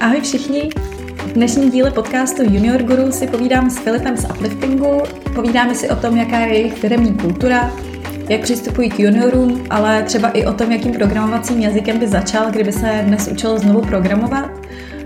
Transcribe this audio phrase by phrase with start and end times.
[0.00, 0.68] Ahoj všichni!
[1.16, 5.02] V dnešním díle podcastu Junior Guru si povídám s Filipem z Upliftingu,
[5.34, 7.72] povídáme si o tom, jaká je jejich firmní kultura,
[8.28, 12.72] jak přistupují k juniorům, ale třeba i o tom, jakým programovacím jazykem by začal, kdyby
[12.72, 14.50] se dnes učil znovu programovat,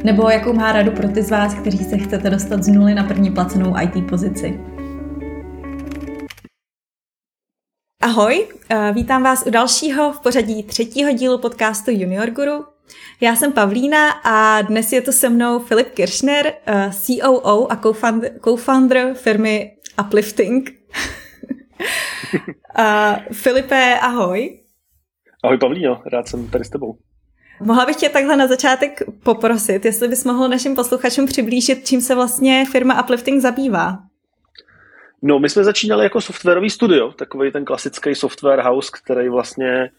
[0.03, 3.05] nebo jakou má radu pro ty z vás, kteří se chcete dostat z nuly na
[3.05, 4.61] první placenou IT pozici.
[8.05, 8.49] Ahoj,
[8.93, 12.65] vítám vás u dalšího v pořadí třetího dílu podcastu Junior Guru.
[13.21, 17.77] Já jsem Pavlína a dnes je tu se mnou Filip Kirchner, eh, COO a
[18.45, 20.71] co-founder firmy Uplifting.
[22.79, 24.61] uh, Filipe, ahoj.
[25.45, 26.99] Ahoj Pavlíno, rád jsem tady s tebou.
[27.61, 32.15] Mohla bych tě takhle na začátek poprosit, jestli bys mohl našim posluchačům přiblížit, čím se
[32.15, 33.99] vlastně firma Uplifting zabývá.
[35.27, 39.91] No, my jsme začínali jako softwarový studio, takový ten klasický software house, který vlastně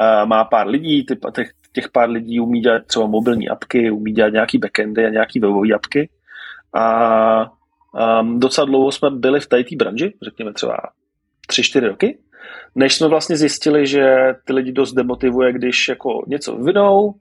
[0.00, 4.12] uh, má pár lidí, ty, těch, těch pár lidí umí dělat třeba mobilní apky, umí
[4.12, 6.08] dělat nějaký backendy a nějaký webové apky.
[6.74, 7.50] A
[8.20, 10.76] um, docela dlouho jsme byli v té branži, řekněme třeba
[11.50, 12.18] 3-4 roky,
[12.74, 17.14] než jsme vlastně zjistili, že ty lidi dost demotivuje, když jako něco vyvinou,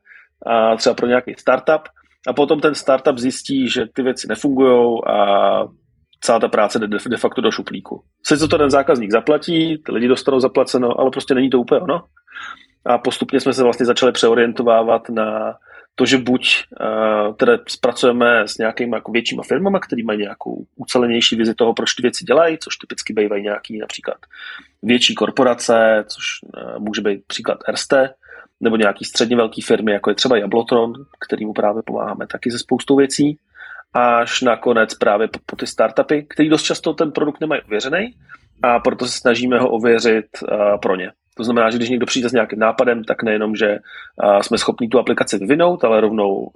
[0.45, 1.81] a třeba pro nějaký startup,
[2.27, 5.63] a potom ten startup zjistí, že ty věci nefungují a
[6.27, 8.03] celá ta práce jde de facto do šuplíku.
[8.23, 12.03] Sice to ten zákazník zaplatí, ty lidi dostanou zaplaceno, ale prostě není to úplně ono.
[12.85, 15.53] A postupně jsme se vlastně začali přeorientovávat na
[15.95, 21.35] to, že buď uh, teda zpracujeme s nějakými jako většíma firmama, které mají nějakou ucelenější
[21.35, 24.17] vizi toho, proč ty věci dělají, což typicky bývají nějaký například
[24.83, 28.09] větší korporace, což uh, může být příklad Erste,
[28.61, 32.95] nebo nějaký středně velký firmy, jako je třeba Jablotron, kterýmu právě pomáháme taky ze spoustou
[32.95, 33.37] věcí,
[33.93, 38.13] až nakonec právě po, po ty startupy, který dost často ten produkt nemají ověřený
[38.63, 41.11] a proto se snažíme ho ověřit uh, pro ně.
[41.37, 43.77] To znamená, že když někdo přijde s nějakým nápadem, tak nejenom, že
[44.41, 46.51] jsme schopni tu aplikaci vyvinout, ale rovnou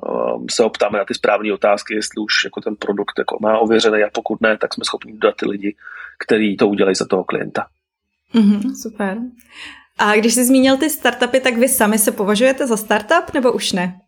[0.52, 4.09] se optáme na ty správné otázky, jestli už jako ten produkt jako má ověřený a
[4.14, 5.75] pokud ne, tak jsme schopni dodat ty lidi,
[6.25, 7.66] kteří to udělají za toho klienta.
[8.34, 9.18] Mm-hmm, super.
[9.97, 13.72] A když jsi zmínil ty startupy, tak vy sami se považujete za startup nebo už
[13.72, 14.00] ne?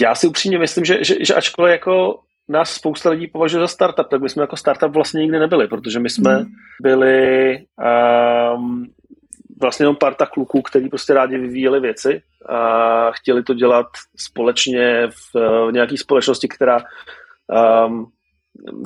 [0.00, 4.08] Já si upřímně myslím, že, že, že ačkoliv jako nás spousta lidí považuje za startup,
[4.08, 6.46] tak my jsme jako startup vlastně nikdy nebyli, protože my jsme mm.
[6.82, 7.58] byli
[8.54, 8.86] um,
[9.60, 13.86] vlastně jenom parta kluků, kteří prostě rádi vyvíjeli věci a chtěli to dělat
[14.16, 15.34] společně v,
[15.68, 16.78] v nějaké společnosti, která,
[17.86, 18.06] um,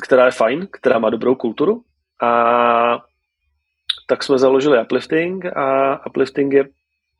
[0.02, 1.82] která je fajn, která má dobrou kulturu
[2.22, 2.98] a
[4.06, 6.64] tak jsme založili Uplifting a Uplifting je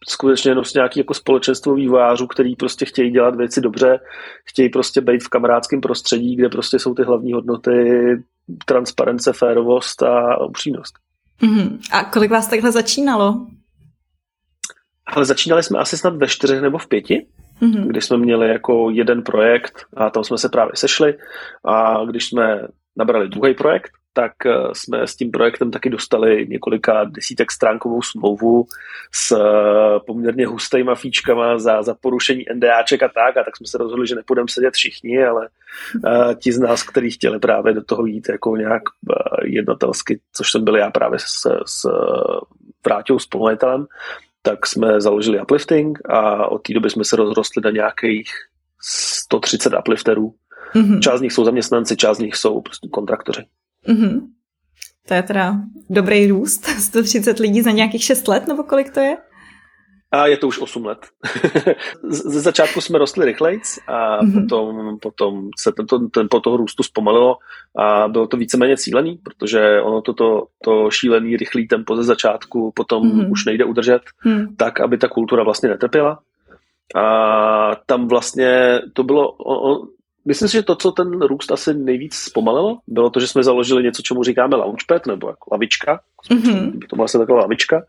[0.09, 4.01] skutečně jenom nějaký jako společenstvo vývojářů, který prostě chtějí dělat věci dobře,
[4.45, 7.73] chtějí prostě být v kamarádském prostředí, kde prostě jsou ty hlavní hodnoty
[8.65, 10.95] transparence, férovost a upřímnost.
[11.43, 11.79] Mm-hmm.
[11.93, 13.47] A kolik vás takhle začínalo?
[15.07, 17.27] Ale začínali jsme asi snad ve čtyřech nebo v pěti,
[17.63, 17.87] mm-hmm.
[17.87, 21.15] kdy jsme měli jako jeden projekt a tam jsme se právě sešli
[21.65, 22.63] a když jsme
[22.97, 28.67] nabrali druhý projekt, tak eh, jsme s tím projektem taky dostali několika desítek stránkovou smlouvu
[29.15, 33.79] s eh, poměrně hustýma fíčkama za, za porušení NDAček a tak, a tak jsme se
[33.79, 35.49] rozhodli, že nepůjdeme sedět všichni, ale
[35.95, 40.51] uh, ti z nás, kteří chtěli právě do toho jít jako nějak uh, jednotelsky, což
[40.51, 41.89] jsem byl já právě s, s
[42.87, 43.87] Vráťou spolumajitelem,
[44.43, 48.31] tak jsme založili uplifting a od té doby jsme se rozrostli na nějakých
[48.83, 50.35] 130 uplifterů.
[50.75, 51.01] Mm-hmm.
[51.01, 53.45] Část z nich jsou zaměstnanci, část z nich jsou prostě kontraktoři.
[53.89, 54.21] Mm-hmm.
[55.09, 55.55] To je teda
[55.91, 59.17] dobrý růst, 130 lidí za nějakých 6 let, nebo kolik to je?
[60.11, 60.99] A je to už 8 let.
[62.09, 64.43] Ze začátku jsme rostli rychlejc a mm-hmm.
[64.43, 67.37] potom, potom se tento, ten, po toho růstu zpomalilo
[67.79, 73.03] a bylo to víceméně cílený, protože ono toto to šílený, rychlý tempo ze začátku potom
[73.03, 73.33] mm-hmm.
[73.33, 74.57] už nejde udržet mm.
[74.57, 76.19] tak, aby ta kultura vlastně netrpěla.
[76.95, 79.89] A tam vlastně to bylo, on,
[80.27, 83.83] Myslím si, že to, co ten růst asi nejvíc zpomalilo, bylo to, že jsme založili
[83.83, 86.01] něco, čemu říkáme launchpad, nebo jako lavička.
[86.31, 86.79] Mm-hmm.
[86.91, 87.83] To byla asi taková lavička.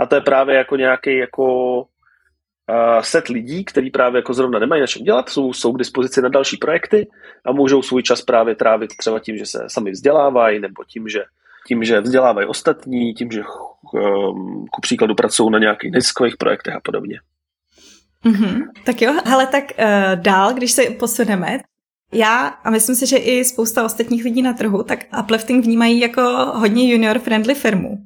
[0.00, 4.80] A to je právě jako nějaký jako uh, set lidí, kteří právě jako zrovna nemají
[4.80, 7.06] na čem dělat, jsou, jsou k dispozici na další projekty
[7.46, 11.22] a můžou svůj čas právě trávit třeba tím, že se sami vzdělávají, nebo tím, že
[11.68, 13.42] tím, že vzdělávají ostatní, tím, že
[13.92, 17.20] um, ku příkladu pracují na nějakých neziskových projektech a podobně.
[18.24, 18.62] Mm-hmm.
[18.86, 21.58] Tak jo, ale tak uh, dál, když se posuneme,
[22.14, 26.22] já a myslím si, že i spousta ostatních lidí na trhu, tak Uplifting vnímají jako
[26.54, 27.98] hodně junior-friendly firmu.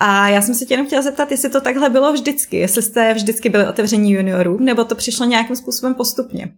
[0.00, 3.14] A já jsem se tě jenom chtěla zeptat, jestli to takhle bylo vždycky, jestli jste
[3.14, 6.52] vždycky byli otevření juniorů, nebo to přišlo nějakým způsobem postupně.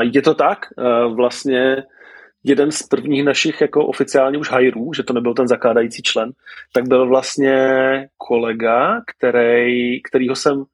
[0.00, 0.58] Je to tak.
[1.14, 1.76] Vlastně
[2.44, 6.30] jeden z prvních našich jako oficiálně už hajrů, že to nebyl ten zakládající člen,
[6.72, 7.56] tak byl vlastně
[8.16, 10.64] kolega, který, kterýho jsem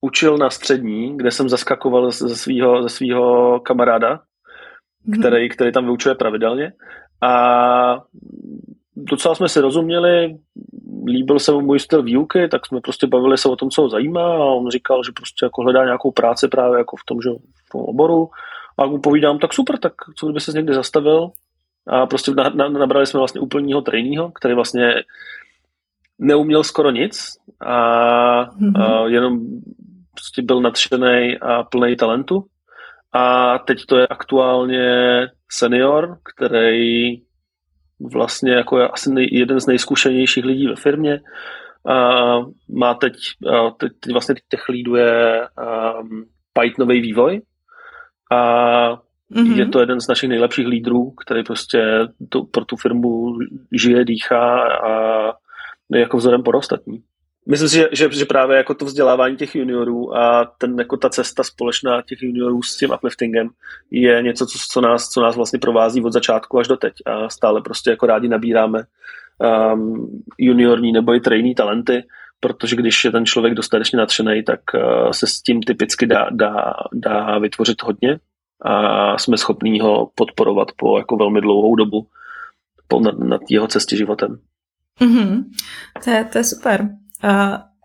[0.00, 5.18] učil na střední, kde jsem zaskakoval ze svého ze svýho kamaráda, mm-hmm.
[5.18, 6.72] který, který tam vyučuje pravidelně.
[7.22, 8.02] A
[8.96, 10.38] docela jsme si rozuměli,
[11.06, 13.88] líbil se mu můj styl výuky, tak jsme prostě bavili se o tom, co ho
[13.88, 17.30] zajímá a on říkal, že prostě jako hledá nějakou práci právě jako v tom, že
[17.66, 18.28] v tom oboru
[18.78, 21.30] a mu povídám, tak super, tak co kdyby se někdy zastavil
[21.86, 24.94] a prostě na, na, nabrali jsme vlastně úplního trejního, který vlastně
[26.18, 27.74] neuměl skoro nic a,
[28.44, 28.82] mm-hmm.
[28.82, 29.40] a jenom
[30.28, 32.44] prostě byl nadšený a plný talentu
[33.12, 34.86] a teď to je aktuálně
[35.50, 37.16] senior, který
[38.12, 41.20] vlastně jako je asi nej, jeden z nejzkušenějších lidí ve firmě.
[41.86, 41.94] A
[42.68, 43.12] má teď,
[43.52, 45.48] a teď, teď vlastně těch lídů je
[46.00, 47.40] um, Pythonový vývoj
[48.32, 48.40] a
[49.32, 49.58] mm-hmm.
[49.58, 51.80] je to jeden z našich nejlepších lídrů, který prostě
[52.28, 53.38] to, pro tu firmu
[53.72, 54.92] žije, dýchá a
[55.92, 57.02] je jako vzorem pro ostatní.
[57.50, 61.10] Myslím si, že, že, že právě jako to vzdělávání těch juniorů a ten, jako ta
[61.10, 63.48] cesta společná těch juniorů s tím upliftingem
[63.90, 67.28] je něco, co, co, nás, co nás vlastně provází od začátku až do teď a
[67.28, 68.82] stále prostě jako rádi nabíráme
[69.72, 72.04] um, juniorní nebo i trejní talenty,
[72.40, 76.74] protože když je ten člověk dostatečně nadšený, tak uh, se s tím typicky dá, dá,
[76.92, 78.18] dá vytvořit hodně
[78.62, 82.06] a jsme schopní ho podporovat po jako velmi dlouhou dobu
[82.88, 84.38] po, nad, nad jeho cestě životem.
[85.00, 85.44] Mm-hmm.
[86.04, 86.88] To, je, to je super.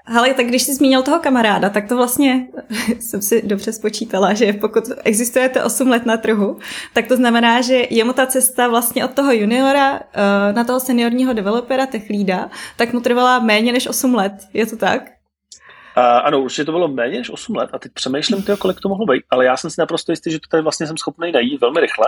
[0.05, 2.47] Ale tak když jsi zmínil toho kamaráda, tak to vlastně
[2.99, 6.59] jsem si dobře spočítala, že pokud existujete 8 let na trhu,
[6.93, 9.99] tak to znamená, že je mu ta cesta vlastně od toho juniora uh,
[10.55, 14.33] na toho seniorního developera, tech leada, tak mu trvala méně než 8 let.
[14.53, 15.01] Je to tak?
[15.97, 18.89] Uh, ano, určitě to bylo méně než 8 let a teď přemýšlím, tyjo, kolik to
[18.89, 21.61] mohlo být, ale já jsem si naprosto jistý, že to tady vlastně jsem schopný najít
[21.61, 22.05] velmi rychle.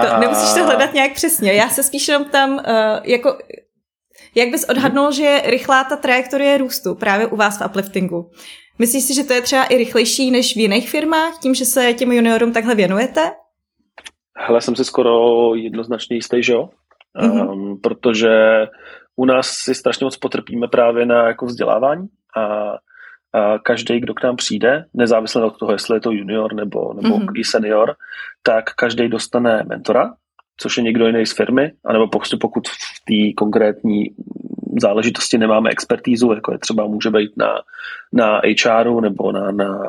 [0.00, 1.52] To, nemusíš to hledat nějak přesně.
[1.52, 2.60] Já se spíš jenom tam, uh,
[3.04, 3.38] jako
[4.34, 8.30] jak bys odhadnul, že je rychlá ta trajektorie růstu právě u vás v upliftingu?
[8.78, 11.94] Myslíš si, že to je třeba i rychlejší než v jiných firmách, tím, že se
[11.94, 13.30] těm juniorům takhle věnujete?
[14.36, 16.68] Hele, jsem si skoro jednoznačně jistý, že jo?
[17.18, 17.50] Mm-hmm.
[17.50, 18.66] Um, protože
[19.16, 22.42] u nás si strašně moc potrpíme právě na jako vzdělávání a,
[23.32, 27.18] a každý, kdo k nám přijde, nezávisle od toho, jestli je to junior nebo, nebo
[27.18, 27.32] mm-hmm.
[27.40, 27.94] i senior,
[28.42, 30.14] tak každý dostane mentora,
[30.62, 32.08] což je někdo jiný z firmy, anebo
[32.40, 34.14] pokud, v té konkrétní
[34.80, 37.54] záležitosti nemáme expertízu, jako je třeba může být na,
[38.12, 39.80] na HRu nebo na, na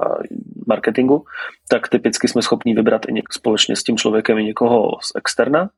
[0.67, 1.25] marketingu,
[1.69, 5.69] tak typicky jsme schopni vybrat i něk, společně s tím člověkem i někoho z externa.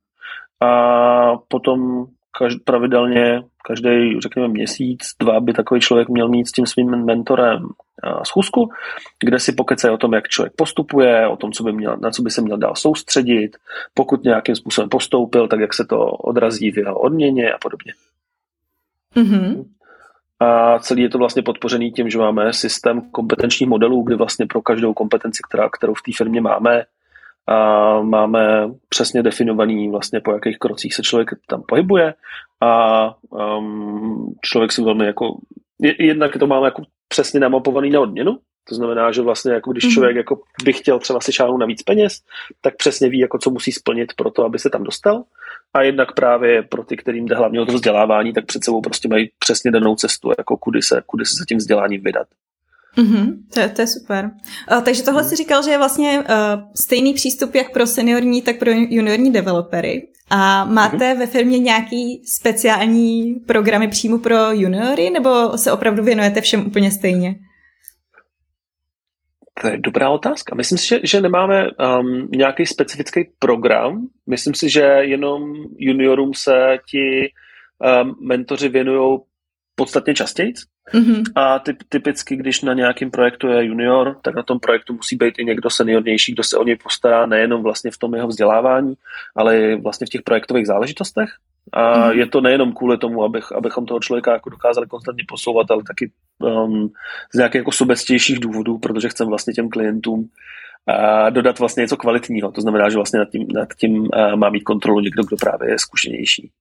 [0.61, 2.05] A potom
[2.39, 7.67] každ, pravidelně každý, řekněme, měsíc, dva by takový člověk měl mít s tím svým mentorem
[8.23, 8.69] schůzku,
[9.25, 12.21] kde si pokecají o tom, jak člověk postupuje, o tom, co by měl, na co
[12.21, 13.57] by se měl dál soustředit,
[13.93, 17.93] pokud nějakým způsobem postoupil, tak jak se to odrazí v jeho odměně a podobně.
[19.15, 19.65] Mm-hmm.
[20.39, 24.61] A celý je to vlastně podpořený tím, že máme systém kompetenčních modelů, kdy vlastně pro
[24.61, 26.83] každou kompetenci, která, kterou v té firmě máme,
[27.47, 32.13] a máme přesně definovaný vlastně po jakých krocích se člověk tam pohybuje
[32.61, 35.37] a um, člověk si velmi jako,
[35.99, 38.37] jednak to máme jako přesně namapovaný na odměnu,
[38.69, 39.93] to znamená, že vlastně jako když mhm.
[39.93, 42.21] člověk jako by chtěl třeba si šáhnout na víc peněz,
[42.61, 45.23] tak přesně ví, jako co musí splnit pro to, aby se tam dostal.
[45.73, 49.07] A jednak právě pro ty, kterým jde hlavně o to vzdělávání, tak před sebou prostě
[49.07, 52.27] mají přesně danou cestu, jako kudy se, kudy se za tím vzděláním vydat.
[52.97, 54.31] Mm-hmm, to, je, to je super.
[54.71, 56.25] Uh, takže tohle si říkal, že je vlastně uh,
[56.75, 60.07] stejný přístup jak pro seniorní, tak pro juniorní developery.
[60.29, 61.19] A máte mm-hmm.
[61.19, 67.35] ve firmě nějaký speciální programy přímo pro juniory, nebo se opravdu věnujete všem úplně stejně?
[69.61, 70.55] To je dobrá otázka.
[70.55, 74.07] Myslím si, že, že nemáme um, nějaký specifický program.
[74.27, 75.41] Myslím si, že jenom
[75.77, 77.31] juniorům se ti
[78.01, 79.19] um, mentoři věnují
[79.75, 80.53] podstatně častěji.
[80.93, 81.23] Mm-hmm.
[81.35, 85.33] A typ, typicky, když na nějakém projektu je junior, tak na tom projektu musí být
[85.37, 88.93] i někdo seniornější, kdo se o něj postará nejenom vlastně v tom jeho vzdělávání,
[89.35, 91.29] ale i vlastně v těch projektových záležitostech.
[91.73, 92.17] A mm-hmm.
[92.17, 96.11] je to nejenom kvůli tomu, abych, abychom toho člověka jako dokázali konstantně posouvat, ale taky
[96.39, 96.89] um,
[97.33, 100.29] z nějakých jako sobectějších důvodů, protože chcem vlastně těm klientům
[100.87, 102.51] a dodat vlastně něco kvalitního.
[102.51, 105.79] To znamená, že vlastně nad tím, nad tím má mít kontrolu někdo, kdo právě je
[105.79, 106.51] zkušenější.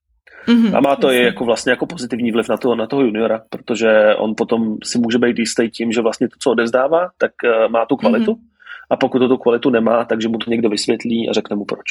[0.46, 3.42] Mm-hmm, a má to i jako vlastně jako pozitivní vliv na toho, na toho juniora,
[3.50, 7.72] protože on potom si může být jistý tím, že vlastně to, co odevzdává, tak uh,
[7.72, 8.32] má tu kvalitu.
[8.32, 8.48] Mm-hmm.
[8.90, 11.86] A pokud to tu kvalitu nemá, takže mu to někdo vysvětlí a řekne mu proč.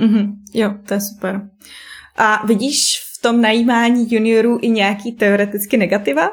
[0.00, 1.50] Mm-hmm, jo, to je super.
[2.16, 6.30] A vidíš v tom najímání juniorů i nějaký teoreticky negativa?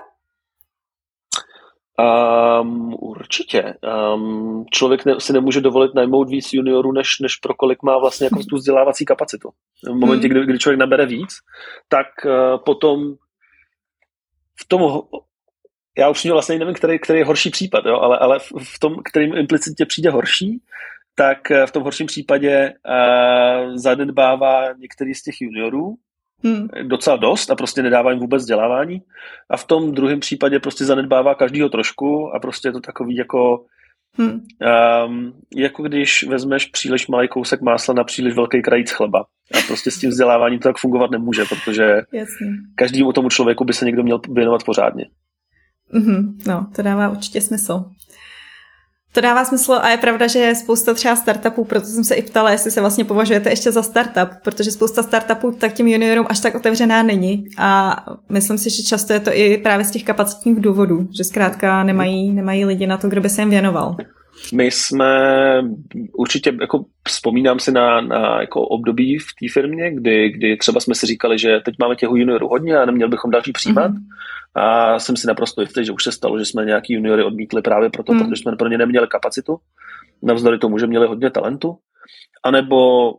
[1.99, 3.73] Um, určitě.
[4.15, 8.25] Um, člověk ne, si nemůže dovolit najmout víc juniorů, než, než pro kolik má vlastně
[8.25, 9.49] jako tu vzdělávací kapacitu.
[9.83, 10.37] V momentě, hmm.
[10.37, 11.29] kdy, kdy člověk nabere víc,
[11.89, 13.13] tak uh, potom
[14.61, 15.01] v tom,
[15.97, 19.37] já už vlastně nevím, který, který je horší případ, jo, ale, ale v tom, kterým
[19.37, 20.61] implicitně přijde horší,
[21.15, 25.95] tak eh, v tom horším případě uh, zanedbává některý z těch juniorů,
[26.43, 26.67] hmm.
[26.83, 29.01] docela dost a prostě nedává jim vůbec vzdělávání.
[29.49, 33.65] A v tom druhém případě prostě zanedbává každýho trošku a prostě je to takový jako
[34.17, 34.41] Hmm.
[35.07, 39.19] Um, jako když vezmeš příliš malý kousek másla na příliš velký krajíc chleba.
[39.53, 41.83] A prostě s tím vzděláváním to tak fungovat nemůže, protože
[42.13, 42.47] Jasně.
[42.75, 45.05] každému tomu člověku by se někdo měl věnovat pořádně.
[45.93, 47.85] Mm-hmm, no, to dává určitě smysl.
[49.13, 52.21] To dává smysl a je pravda, že je spousta třeba startupů, proto jsem se i
[52.21, 56.39] ptala, jestli se vlastně považujete ještě za startup, protože spousta startupů tak těm juniorům až
[56.39, 57.95] tak otevřená není a
[58.29, 62.31] myslím si, že často je to i právě z těch kapacitních důvodů, že zkrátka nemají,
[62.31, 63.97] nemají lidi na to, kdo by se jim věnoval.
[64.53, 65.11] My jsme
[66.13, 70.95] určitě, jako vzpomínám si na, na jako období v té firmě, kdy, kdy třeba jsme
[70.95, 73.91] si říkali, že teď máme těch juniorů hodně a neměli bychom další přijímat.
[73.91, 74.05] Mm-hmm.
[74.55, 77.89] A jsem si naprosto jistý, že už se stalo, že jsme nějaký juniory odmítli právě
[77.89, 78.19] proto, mm.
[78.19, 79.57] protože jsme pro ně neměli kapacitu,
[80.23, 81.77] navzdory tomu, že měli hodně talentu.
[82.43, 83.11] A nebo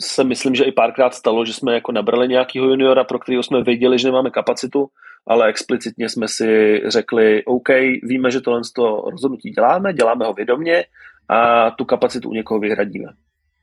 [0.00, 3.62] se myslím, že i párkrát stalo, že jsme jako nabrali nějakého juniora, pro kterého jsme
[3.62, 4.86] věděli, že nemáme kapacitu,
[5.28, 7.68] ale explicitně jsme si řekli, OK,
[8.02, 10.84] víme, že tohle to rozhodnutí děláme, děláme ho vědomě
[11.28, 13.08] a tu kapacitu u někoho vyhradíme.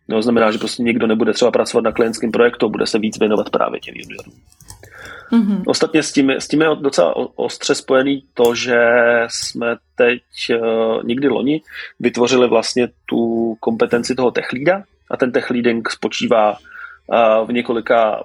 [0.10, 3.50] To znamená, že prostě někdo nebude třeba pracovat na klientském projektu, bude se víc věnovat
[3.50, 4.34] právě těm juniorům.
[5.31, 5.63] Mm-hmm.
[5.67, 8.77] Ostatně s tím, s tím je docela ostře spojený to, že
[9.27, 11.62] jsme teď uh, někdy loni
[12.00, 18.24] vytvořili vlastně tu kompetenci toho techlída a ten techleading spočívá uh, v několika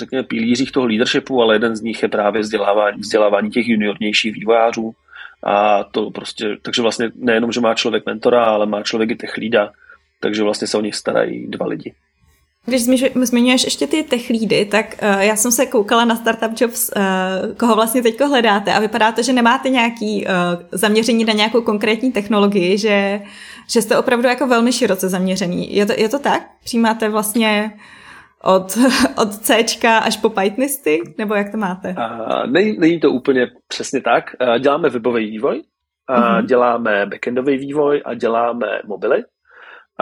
[0.00, 4.94] řekněme, pilířích toho leadershipu, ale jeden z nich je právě vzdělávání, vzdělávání těch juniornějších vývojářů.
[5.44, 9.70] A to prostě, takže vlastně nejenom, že má člověk mentora, ale má člověk i techlída,
[10.20, 11.94] takže vlastně se o nich starají dva lidi.
[12.66, 12.82] Když
[13.22, 17.56] zmiňuješ ještě ty tech leady, tak uh, já jsem se koukala na Startup Jobs, uh,
[17.56, 20.32] koho vlastně teď hledáte a vypadá to, že nemáte nějaký uh,
[20.72, 23.20] zaměření na nějakou konkrétní technologii, že,
[23.70, 25.76] že jste opravdu jako velmi široce zaměřený.
[25.76, 26.42] Je to, je to tak?
[26.64, 27.72] Přijímáte vlastně
[28.44, 28.78] od,
[29.22, 29.64] od C
[30.04, 31.94] až po Pythonisty, nebo jak to máte?
[31.98, 34.24] Uh, není, není to úplně přesně tak.
[34.40, 35.62] Uh, děláme webový vývoj,
[36.10, 36.46] uh, uh-huh.
[36.46, 39.24] děláme backendový vývoj a děláme mobily.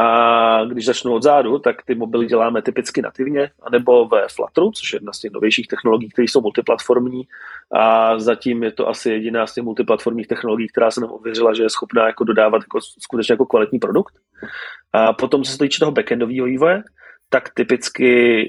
[0.00, 4.96] A když začnu odzadu, tak ty mobily děláme typicky nativně, anebo ve Flutteru, což je
[4.96, 7.22] jedna z těch novějších technologií, které jsou multiplatformní.
[7.74, 11.62] A zatím je to asi jediná z těch multiplatformních technologií, která se nám ověřila, že
[11.62, 14.14] je schopná jako dodávat jako, skutečně jako kvalitní produkt.
[14.92, 16.82] A potom, co se týče toho backendového vývoje,
[17.28, 18.42] tak typicky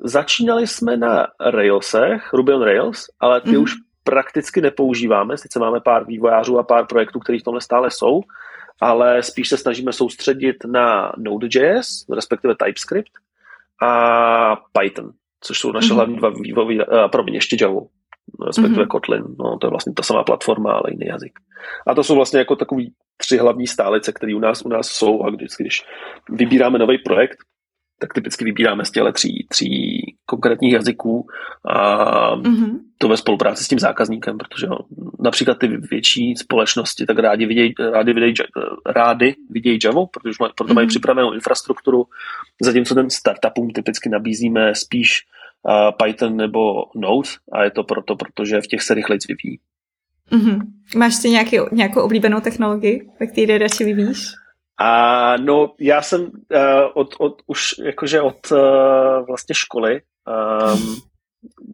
[0.00, 3.62] začínali jsme na Railsech, Ruby on Rails, ale ty mm-hmm.
[3.62, 3.72] už
[4.04, 8.20] prakticky nepoužíváme, sice máme pár vývojářů a pár projektů, které v tomhle stále jsou,
[8.80, 13.12] ale spíš se snažíme soustředit na Node.js, respektive TypeScript
[13.82, 15.94] a Python, což jsou naše mm-hmm.
[15.94, 17.80] hlavní dva vývojové, uh, promiň, ještě Java,
[18.46, 18.88] respektive mm-hmm.
[18.88, 21.32] Kotlin, no to je vlastně ta samá platforma, ale jiný jazyk.
[21.86, 25.22] A to jsou vlastně jako takový tři hlavní stálice, které u nás, u nás jsou
[25.22, 25.82] a když, když
[26.30, 27.38] vybíráme nový projekt,
[28.04, 31.26] tak typicky vybíráme z těchto tří, tří konkrétních jazyků
[31.64, 32.78] a mm-hmm.
[32.98, 34.78] to ve spolupráci s tím zákazníkem, protože no,
[35.20, 38.34] například ty větší společnosti tak rádi vidějí, rádi vidějí,
[38.86, 40.88] rádi vidějí Java, protože mají, proto mají mm-hmm.
[40.88, 42.06] připravenou infrastrukturu,
[42.62, 45.22] zatímco ten startupům typicky nabízíme spíš
[45.62, 45.72] uh,
[46.04, 49.60] Python nebo Node a je to proto, protože v těch se rychleji vyvíjí.
[50.32, 50.60] Mm-hmm.
[50.96, 54.43] Máš si nějaký, nějakou oblíbenou technologii, ve které radši vyvíjíš?
[54.78, 56.30] A no, já jsem uh,
[56.94, 60.00] od, od, už jakože od uh, vlastně školy
[60.74, 60.96] um,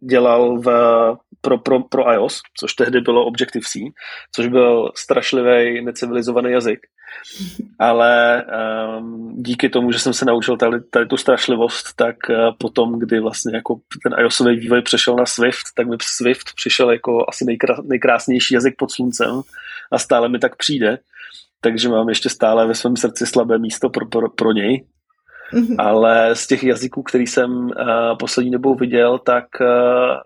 [0.09, 0.67] dělal v,
[1.41, 3.79] pro, pro, pro iOS, což tehdy bylo Objective-C,
[4.35, 6.79] což byl strašlivý, necivilizovaný jazyk.
[7.79, 8.45] Ale
[8.99, 13.19] um, díky tomu, že jsem se naučil tady, tady tu strašlivost, tak uh, potom, kdy
[13.19, 17.79] vlastně jako ten iOSový vývoj přešel na Swift, tak mi Swift přišel jako asi nejkrás,
[17.83, 19.41] nejkrásnější jazyk pod sluncem
[19.91, 20.99] a stále mi tak přijde
[21.61, 24.85] takže mám ještě stále ve svém srdci slabé místo pro, pro, pro něj.
[25.53, 25.75] Mm-hmm.
[25.77, 27.71] Ale z těch jazyků, který jsem uh,
[28.19, 30.17] poslední dobou viděl, tak uh,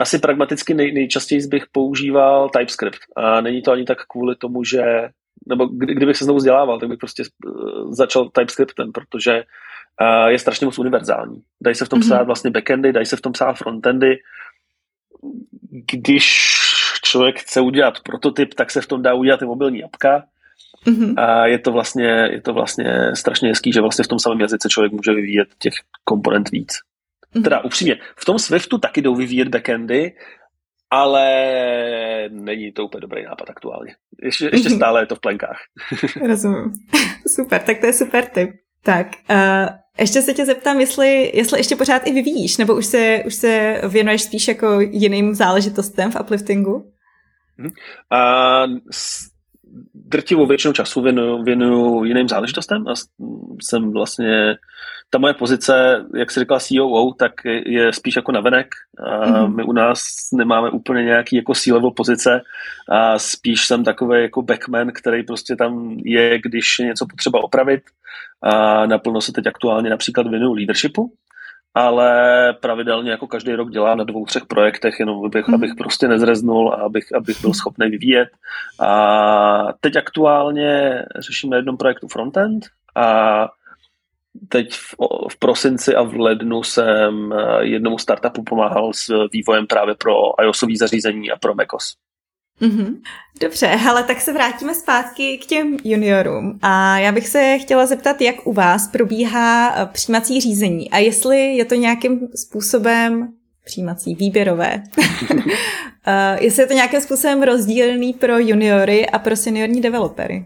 [0.00, 2.98] asi pragmaticky nej, nejčastěji bych používal TypeScript.
[3.16, 4.82] A není to ani tak kvůli tomu, že
[5.46, 9.32] nebo kdy, kdybych se znovu vzdělával, tak bych prostě uh, začal TypeScriptem, protože
[10.00, 11.42] uh, je strašně moc univerzální.
[11.62, 12.02] Dají se v tom mm-hmm.
[12.02, 14.16] psát vlastně backendy, dají se v tom psát frontendy.
[15.92, 16.48] Když
[17.02, 20.24] člověk chce udělat prototyp, tak se v tom dá udělat i mobilní apka.
[20.86, 21.14] Mm-hmm.
[21.16, 24.68] A je to, vlastně, je to vlastně strašně hezký, že vlastně v tom samém jazyce
[24.68, 26.72] člověk může vyvíjet těch komponent víc.
[27.34, 27.42] Mm-hmm.
[27.42, 30.12] Teda upřímně, v tom Swiftu taky jdou vyvíjet backendy,
[30.90, 31.24] ale
[32.30, 33.94] není to úplně dobrý nápad aktuálně.
[34.22, 35.58] Ještě, ještě stále je to v plenkách.
[36.26, 36.72] Rozumím.
[37.26, 38.50] Super, tak to je super tip.
[38.82, 43.22] Tak, uh, ještě se tě zeptám, jestli, jestli ještě pořád i vyvíjíš, nebo už se,
[43.26, 46.92] už se věnuješ spíš jako jiným záležitostem v upliftingu?
[48.12, 48.78] Uh,
[50.08, 52.94] drtivou většinu času věnuju, věnuju jiným záležitostem a
[53.62, 54.56] jsem vlastně,
[55.10, 57.32] ta moje pozice, jak se říkala COO, tak
[57.66, 58.66] je spíš jako navenek.
[58.98, 59.56] A mm-hmm.
[59.56, 60.00] My u nás
[60.32, 62.40] nemáme úplně nějaký jako C-level pozice
[62.88, 67.80] a spíš jsem takový jako backman, který prostě tam je, když je něco potřeba opravit
[68.42, 71.12] a naplno se teď aktuálně například věnuju leadershipu,
[71.74, 75.54] ale pravidelně jako každý rok dělám na dvou, třech projektech, jenom abych, mm.
[75.54, 78.28] abych prostě nezreznul a abych, abych byl schopný vyvíjet.
[78.80, 83.48] A teď aktuálně řeším na jednom projektu frontend a
[84.48, 84.94] teď v,
[85.30, 91.30] v prosinci a v lednu jsem jednomu startupu pomáhal s vývojem právě pro iOSové zařízení
[91.30, 91.94] a pro macOS.
[92.60, 93.00] Mm-hmm.
[93.40, 96.58] Dobře, ale tak se vrátíme zpátky k těm juniorům.
[96.62, 101.56] A já bych se chtěla zeptat, jak u vás probíhá eh, přijímací řízení a jestli
[101.56, 103.32] je to nějakým způsobem
[103.64, 104.82] přijímací, výběrové.
[105.28, 105.42] uh,
[106.40, 110.44] jestli je to nějakým způsobem rozdílný pro juniory a pro seniorní developery.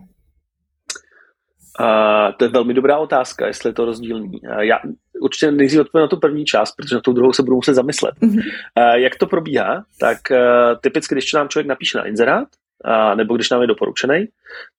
[1.80, 4.40] Uh, to je velmi dobrá otázka, jestli je to rozdílný.
[4.40, 4.78] Uh, já
[5.22, 8.14] určitě nejdřív odpovím na tu první část, protože na tu druhou se budu muset zamyslet.
[8.22, 8.42] Mm-hmm.
[8.78, 9.84] Uh, jak to probíhá?
[10.00, 10.36] Tak uh,
[10.80, 12.48] typicky, když nám člověk napíše na inzerát,
[12.84, 14.26] uh, nebo když nám je doporučený,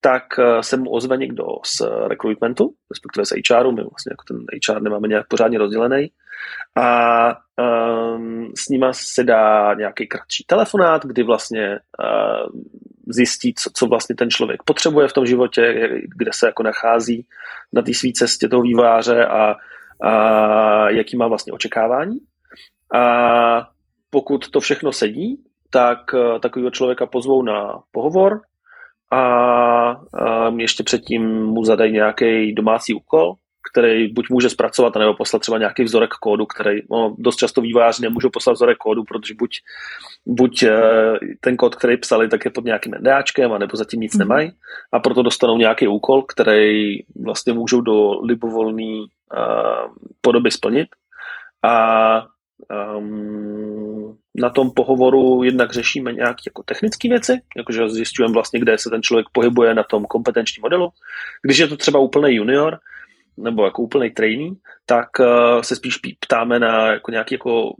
[0.01, 4.37] tak uh, se mu ozve někdo z recruitmentu, respektive z HRu, my vlastně jako ten
[4.67, 6.09] HR nemáme nějak pořádně rozdělený,
[6.75, 7.27] a
[8.15, 12.61] um, s nima se dá nějaký kratší telefonát, kdy vlastně uh,
[13.07, 17.25] zjistí, co, co vlastně ten člověk potřebuje v tom životě, kde se jako nachází
[17.73, 19.55] na té své cestě toho výváře a,
[20.01, 22.17] a jaký má vlastně očekávání.
[22.95, 23.67] A
[24.09, 28.41] pokud to všechno sedí, tak uh, takového člověka pozvou na pohovor
[29.11, 33.35] a, a ještě předtím mu zadají nějaký domácí úkol,
[33.71, 38.01] který buď může zpracovat, nebo poslat třeba nějaký vzorek kódu, který no, dost často vývojáři
[38.01, 39.49] nemůžou poslat vzorek kódu, protože buď,
[40.25, 40.71] buď eh,
[41.41, 44.19] ten kód, který psali, tak je pod nějakým NDAčkem, nebo zatím nic mm.
[44.19, 44.51] nemají
[44.91, 49.05] a proto dostanou nějaký úkol, který vlastně můžou do libovolné uh,
[50.21, 50.87] podoby splnit.
[51.63, 52.25] A
[52.97, 58.89] um, na tom pohovoru jednak řešíme nějaké jako technické věci, jakože zjišťujeme vlastně, kde se
[58.89, 60.89] ten člověk pohybuje na tom kompetenčním modelu.
[61.41, 62.79] Když je to třeba úplný junior,
[63.37, 64.51] nebo jako úplný trainee,
[64.85, 67.73] tak uh, se spíš ptáme na jako nějaký jako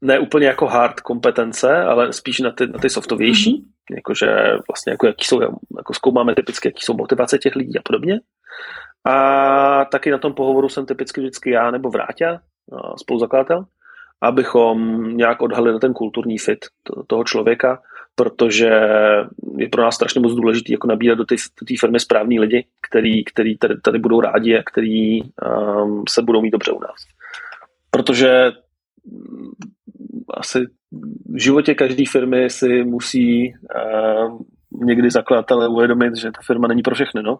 [0.00, 3.96] ne úplně jako hard kompetence, ale spíš na ty, na ty softovější, mm-hmm.
[3.96, 4.26] jakože
[4.68, 5.40] vlastně jako jaký jsou,
[5.76, 8.20] jako zkoumáme typicky, jaký jsou motivace těch lidí a podobně.
[9.08, 12.40] A taky na tom pohovoru jsem typicky vždycky já nebo Vráťa,
[12.96, 13.64] spoluzakladatel,
[14.20, 16.58] abychom nějak odhalili ten kulturní fit
[17.06, 17.82] toho člověka,
[18.14, 18.70] protože
[19.56, 23.58] je pro nás strašně moc důležité jako nabírat do té firmy správní lidi, který, který
[23.58, 26.96] tady, tady budou rádi a který um, se budou mít dobře u nás.
[27.90, 28.50] Protože
[29.04, 29.50] mm,
[30.34, 30.66] asi
[31.34, 34.40] v životě každé firmy si musí uh,
[34.72, 37.22] někdy zakladatelé uvědomit, že ta firma není pro všechny.
[37.22, 37.38] No?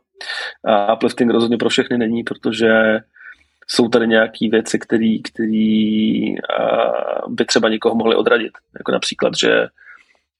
[0.64, 2.98] A uplifting rozhodně pro všechny není, protože
[3.66, 5.16] jsou tady nějaké věci, které
[7.28, 8.52] by třeba někoho mohly odradit.
[8.78, 9.66] Jako například, že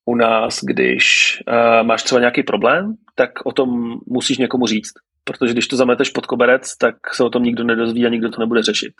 [0.05, 4.93] u nás, když uh, máš třeba nějaký problém, tak o tom musíš někomu říct.
[5.25, 8.41] Protože když to zameteš pod koberec, tak se o tom nikdo nedozví a nikdo to
[8.41, 8.93] nebude řešit.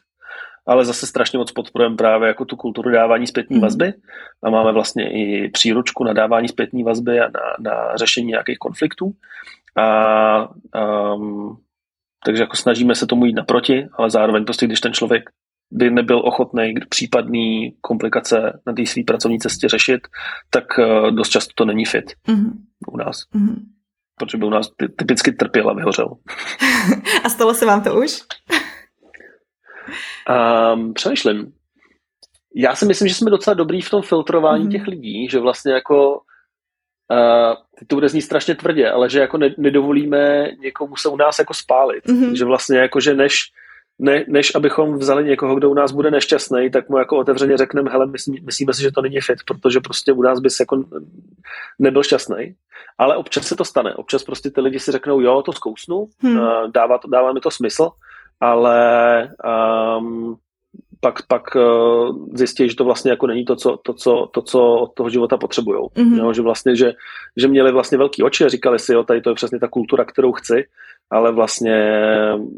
[0.69, 3.63] Ale zase strašně moc podporujeme právě jako tu kulturu dávání zpětní mm.
[3.63, 3.93] vazby
[4.43, 9.13] a máme vlastně i příručku na dávání zpětní vazby a na, na řešení nějakých konfliktů.
[9.77, 10.49] A
[11.15, 11.57] um,
[12.25, 15.31] takže jako snažíme se tomu jít naproti, ale zároveň prostě, když ten člověk
[15.71, 20.01] by nebyl ochotný případný komplikace na té své pracovní cestě řešit,
[20.51, 22.53] tak eh, dost často to není fit mm-hmm.
[22.93, 23.17] u nás.
[23.35, 23.57] Mm-hmm.
[24.19, 26.09] Protože by u nás typicky trpěl a vyhořel.
[27.25, 28.23] a stalo se vám to už?
[30.75, 31.53] Um, přemýšlím.
[32.55, 34.73] Já si myslím, že jsme docela dobrý v tom filtrování mm-hmm.
[34.73, 36.21] těch lidí, že vlastně jako
[37.11, 37.55] uh,
[37.87, 41.55] to bude znít strašně tvrdě, ale že jako ne, nedovolíme někomu se u nás jako
[41.55, 42.05] spálit.
[42.05, 42.33] Mm-hmm.
[42.33, 43.41] Že vlastně jako, že než
[43.99, 47.91] ne, než abychom vzali někoho, kdo u nás bude nešťastný, tak mu jako otevřeně řekneme,
[47.91, 50.85] hele, myslí, myslíme si, že to není fit, protože prostě u nás bys jako
[51.79, 52.55] nebyl šťastný.
[52.99, 53.95] Ale občas se to stane.
[53.95, 56.41] Občas prostě ty lidi si řeknou, jo, to zkousnu, hmm.
[56.75, 57.91] dává, to, dává mi to smysl,
[58.41, 59.29] ale
[59.99, 60.37] um,
[61.01, 64.75] pak, pak uh, zjistí, že to vlastně jako není to, co, to, co, to, co
[64.75, 65.79] od toho života potřebují.
[65.79, 66.31] Mm-hmm.
[66.31, 66.93] že vlastně, že,
[67.37, 70.05] že měli vlastně velký oči a říkali si, jo, tady to je přesně ta kultura,
[70.05, 70.65] kterou chci
[71.11, 71.93] ale vlastně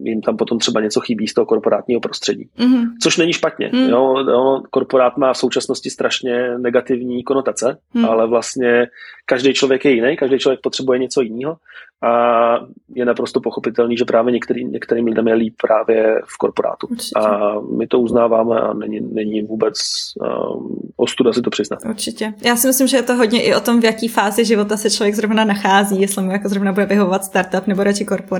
[0.02, 2.48] jim tam potom třeba něco chybí z toho korporátního prostředí.
[2.58, 2.86] Mm-hmm.
[3.02, 3.70] Což není špatně.
[3.72, 3.88] Mm.
[3.88, 4.14] Jo?
[4.30, 8.04] Jo, korporát má v současnosti strašně negativní konotace, mm.
[8.04, 8.86] ale vlastně
[9.26, 11.56] každý člověk je jiný, každý člověk potřebuje něco jiného
[12.02, 12.54] a
[12.94, 16.86] je naprosto pochopitelný, že právě některý, některým lidem je líp právě v korporátu.
[16.86, 17.20] Určitě.
[17.20, 19.74] A my to uznáváme a není, není vůbec
[20.20, 21.78] um, ostuda si to přiznat.
[21.88, 22.34] Určitě.
[22.44, 24.90] Já si myslím, že je to hodně i o tom, v jaký fázi života se
[24.90, 28.39] člověk zrovna nachází, jestli mu jako zrovna bude vyhovovat startup nebo radši korporát.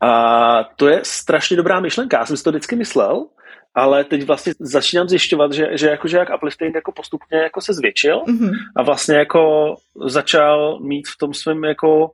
[0.00, 2.18] A to je strašně dobrá myšlenka.
[2.18, 3.26] Já jsem si to vždycky myslel,
[3.74, 7.72] ale teď vlastně začínám zjišťovat, že, že, jako, že jak uplifting jako postupně jako se
[7.72, 8.50] zvětšil mm-hmm.
[8.76, 9.74] a vlastně jako
[10.06, 12.10] začal mít v tom svém jako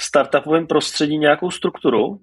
[0.00, 2.20] startupovém prostředí nějakou strukturu,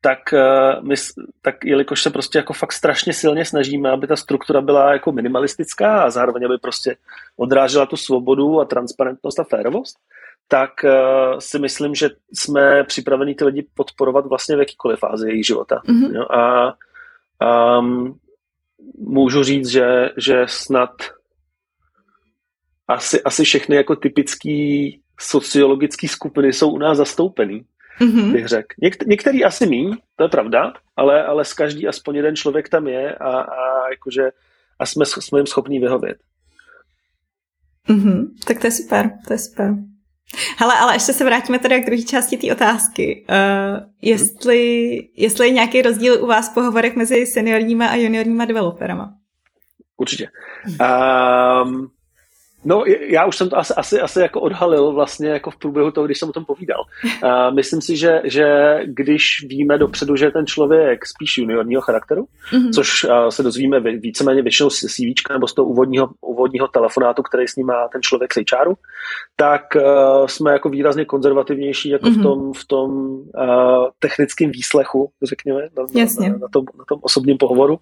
[0.00, 0.94] tak, eh, my,
[1.42, 6.02] tak jelikož se prostě jako fakt strašně silně snažíme, aby ta struktura byla jako minimalistická
[6.02, 6.96] a zároveň aby prostě
[7.36, 9.96] odrážela tu svobodu a transparentnost a férovost,
[10.48, 15.46] tak uh, si myslím, že jsme připraveni ty lidi podporovat vlastně v jakýkoliv fázi jejich
[15.46, 15.82] života.
[15.88, 16.14] Mm-hmm.
[16.14, 16.24] Jo?
[16.30, 16.74] A
[17.78, 18.18] um,
[18.98, 20.90] můžu říct, že, že snad
[22.88, 27.64] asi, asi všechny jako typický sociologické skupiny jsou u nás zastoupený,
[28.00, 28.32] mm-hmm.
[28.32, 28.68] bych řekl.
[28.82, 32.86] Něk- některý asi míň, to je pravda, ale, ale z každý aspoň jeden člověk tam
[32.86, 34.30] je a, a jakože
[34.78, 36.18] a jsme, jsme jim schopní vyhovět.
[37.88, 38.28] Mm-hmm.
[38.46, 39.74] Tak to je super, to je super.
[40.56, 43.26] Hele, ale ještě se vrátíme teda k druhé části té otázky.
[43.28, 49.14] Uh, jestli, jestli je nějaký rozdíl u vás v pohovorech mezi seniorníma a juniorníma developerama?
[49.96, 50.28] Určitě.
[50.66, 51.90] Um,
[52.64, 56.06] No, já už jsem to asi, asi, asi jako odhalil vlastně jako v průběhu toho,
[56.06, 56.84] když jsem o tom povídal.
[57.24, 58.44] Uh, myslím si, že, že
[58.84, 62.70] když víme dopředu, že je ten člověk spíš juniorního charakteru, mm-hmm.
[62.74, 67.48] což uh, se dozvíme víceméně většinou z CV nebo z toho úvodního, úvodního telefonátu, který
[67.48, 68.74] s ním má ten člověk z HRu,
[69.36, 72.20] tak uh, jsme jako výrazně konzervativnější jako mm-hmm.
[72.20, 76.98] v tom, v tom uh, technickém výslechu, řekněme, na, na, na, na, tom, na tom
[77.02, 77.78] osobním pohovoru.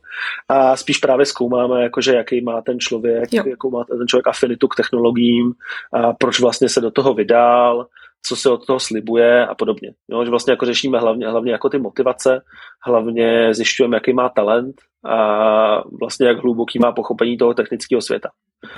[0.49, 3.45] A spíš právě zkoumáme, jakože jaký má ten člověk, jo.
[3.47, 5.53] jakou má ten člověk afinitu k technologiím,
[5.93, 7.87] a proč vlastně se do toho vydal,
[8.27, 9.93] co se od toho slibuje a podobně.
[10.11, 12.41] Jo, že vlastně jako řešíme hlavně, hlavně jako ty motivace,
[12.87, 15.17] hlavně zjišťujeme, jaký má talent a
[16.01, 18.29] vlastně jak hluboký má pochopení toho technického světa.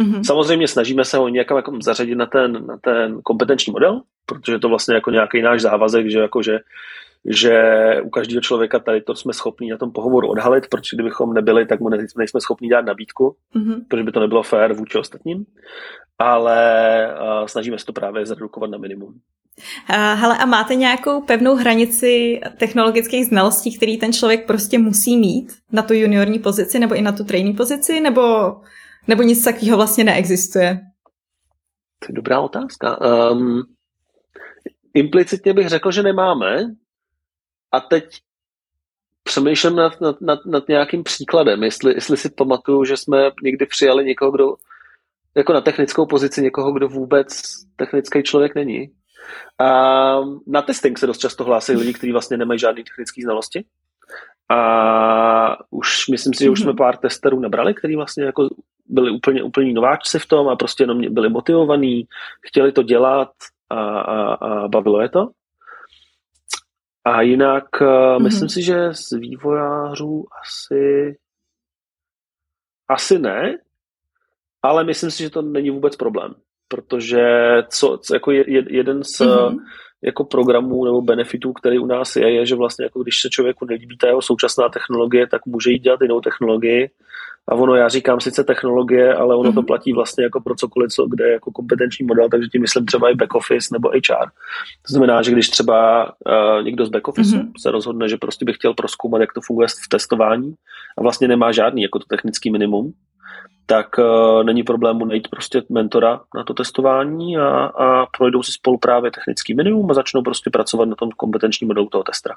[0.00, 0.22] Mm-hmm.
[0.22, 4.68] Samozřejmě snažíme se ho nějak jako zařadit na ten, na ten kompetenční model, protože to
[4.68, 6.58] vlastně jako nějaký náš závazek, že jako, že
[7.30, 7.62] že
[8.02, 11.80] u každého člověka tady to jsme schopni na tom pohovoru odhalit, protože kdybychom nebyli, tak
[11.80, 13.84] mu nejsme schopni dát nabídku, mm-hmm.
[13.88, 15.44] protože by to nebylo fér vůči ostatním,
[16.18, 17.08] ale
[17.40, 19.08] uh, snažíme se to právě zredukovat na minimum.
[19.90, 25.52] Uh, hele, a máte nějakou pevnou hranici technologických znalostí, který ten člověk prostě musí mít
[25.72, 28.56] na tu juniorní pozici nebo i na tu trainee pozici, nebo,
[29.08, 30.80] nebo nic takového vlastně neexistuje?
[31.98, 32.98] To je dobrá otázka.
[33.32, 33.62] Um,
[34.94, 36.66] implicitně bych řekl, že nemáme,
[37.74, 38.04] a teď
[39.22, 44.04] přemýšlím nad, nad, nad, nad nějakým příkladem, jestli, jestli si pamatuju, že jsme někdy přijali
[44.04, 44.54] někoho, kdo
[45.36, 47.42] jako na technickou pozici někoho, kdo vůbec
[47.76, 48.90] technický člověk není.
[49.58, 49.68] A
[50.46, 53.64] na testing se dost často hlásí lidi, kteří vlastně nemají žádné technické znalosti.
[54.48, 56.76] A už myslím si, že už jsme mhm.
[56.76, 58.48] pár testerů nabrali, kteří vlastně jako
[58.86, 62.04] byli úplně, úplně nováčci v tom a prostě jenom byli motivovaní,
[62.46, 63.30] chtěli to dělat
[63.70, 65.28] a, a, a bavilo je to.
[67.04, 68.22] A jinak mm-hmm.
[68.22, 71.16] myslím si, že z vývojářů asi
[72.88, 73.58] asi ne,
[74.62, 76.34] ale myslím si, že to není vůbec problém,
[76.68, 77.22] protože
[77.68, 79.56] co, co jako je, jeden z mm-hmm.
[80.04, 83.64] Jako programů nebo benefitů, který u nás je, je, že vlastně jako když se člověku
[83.64, 86.90] nelíbí ta jeho současná technologie, tak může jít dělat jinou technologii
[87.48, 89.54] a ono, já říkám sice technologie, ale ono mm-hmm.
[89.54, 89.66] to mhm.
[89.66, 93.10] platí vlastně jako pro cokoliv, co, kde je jako kompetenční model, takže tím myslím třeba
[93.10, 94.28] i back office nebo HR.
[94.86, 97.52] To znamená, že když třeba uh, někdo z back office mm-hmm.
[97.60, 100.54] se rozhodne, že prostě by chtěl proskoumat, jak to funguje v testování
[100.98, 102.92] a vlastně nemá žádný jako to technický minimum,
[103.66, 108.78] tak uh, není problému najít prostě mentora na to testování a, a projdou si spolu
[108.78, 112.34] právě technický minimum a začnou prostě pracovat na tom kompetenčním modelu toho testera.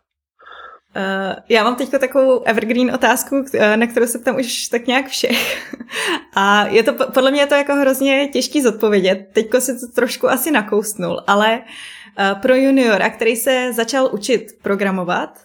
[0.95, 5.07] Uh, já mám teď takovou evergreen otázku, eh, na kterou se ptám už tak nějak
[5.07, 5.73] všech.
[6.35, 9.29] A je to, podle mě je to jako hrozně těžký zodpovědět.
[9.33, 15.39] Teďko si to trošku asi nakousnul, ale uh, pro juniora, který se začal učit programovat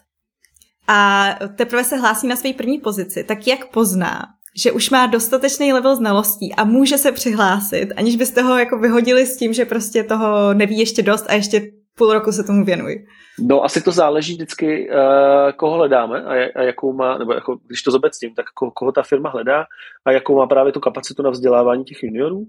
[0.87, 4.25] a teprve se hlásí na své první pozici, tak jak pozná,
[4.57, 9.25] že už má dostatečný level znalostí a může se přihlásit, aniž byste ho jako vyhodili
[9.25, 11.61] s tím, že prostě toho neví ještě dost a ještě
[11.97, 13.05] půl roku se tomu věnuji.
[13.39, 17.81] No asi to záleží vždycky, uh, koho hledáme a, a jakou má, nebo jako, když
[17.81, 19.65] to zobecním, tak ko, koho ta firma hledá
[20.05, 22.45] a jakou má právě tu kapacitu na vzdělávání těch juniorů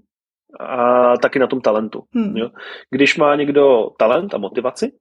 [0.59, 2.03] a taky na tom talentu.
[2.15, 2.37] Hmm.
[2.37, 2.49] Jo.
[2.89, 4.91] Když má někdo talent a motivaci,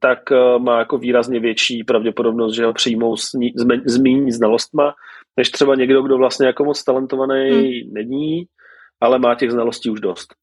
[0.00, 3.52] tak uh, má jako výrazně větší pravděpodobnost, že ho přijmou s, ní,
[3.86, 4.94] s méně znalostma,
[5.36, 7.92] než třeba někdo, kdo vlastně jako moc talentovaný hmm.
[7.92, 8.44] není,
[9.00, 10.34] ale má těch znalostí už dost.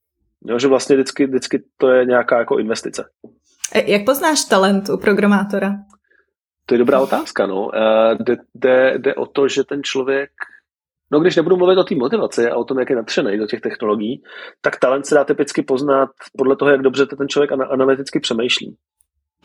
[0.46, 3.10] Jo, že vlastně vždycky, vždycky to je nějaká jako investice.
[3.74, 5.72] E, jak poznáš talent u programátora?
[6.66, 7.62] To je dobrá otázka, no.
[7.62, 7.72] Uh,
[8.20, 10.30] jde, jde, jde o to, že ten člověk
[11.12, 13.62] No když nebudu mluvit o té motivaci a o tom, jak je natřený do těch
[13.62, 14.24] technologií,
[14.62, 18.76] tak talent se dá typicky poznat podle toho, jak dobře ten člověk analyticky přemýšlí.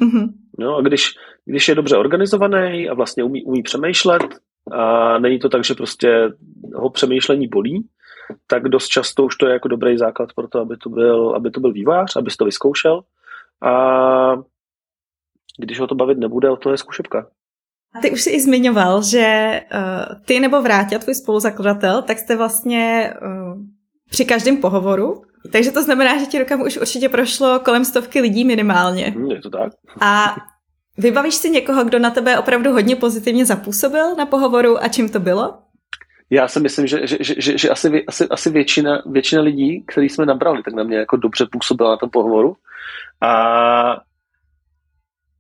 [0.00, 0.28] Mm-hmm.
[0.58, 4.22] No a když, když je dobře organizovaný a vlastně umí, umí přemýšlet
[4.72, 6.32] a není to tak, že prostě
[6.74, 7.88] ho přemýšlení bolí,
[8.46, 11.50] tak dost často už to je jako dobrý základ pro to, aby to byl, aby
[11.50, 13.02] to byl vývář, aby to vyzkoušel
[13.62, 13.72] a
[15.58, 17.26] když ho to bavit nebude, o to je zkušebka.
[18.02, 23.14] Ty už jsi i zmiňoval, že uh, ty nebo Vráťa, tvůj spoluzakladatel, tak jste vlastně
[23.22, 23.58] uh,
[24.10, 25.22] při každém pohovoru.
[25.52, 29.04] Takže to znamená, že ti rokam už určitě prošlo kolem stovky lidí minimálně.
[29.04, 29.72] Hmm, je to tak.
[30.00, 30.36] A
[30.98, 35.20] vybavíš si někoho, kdo na tebe opravdu hodně pozitivně zapůsobil na pohovoru a čím to
[35.20, 35.58] bylo?
[36.30, 40.26] Já si myslím, že, že, že, že asi, asi, asi většina, většina lidí, který jsme
[40.26, 42.56] nabrali, tak na mě jako dobře působila na tom pohovoru.
[43.20, 44.00] A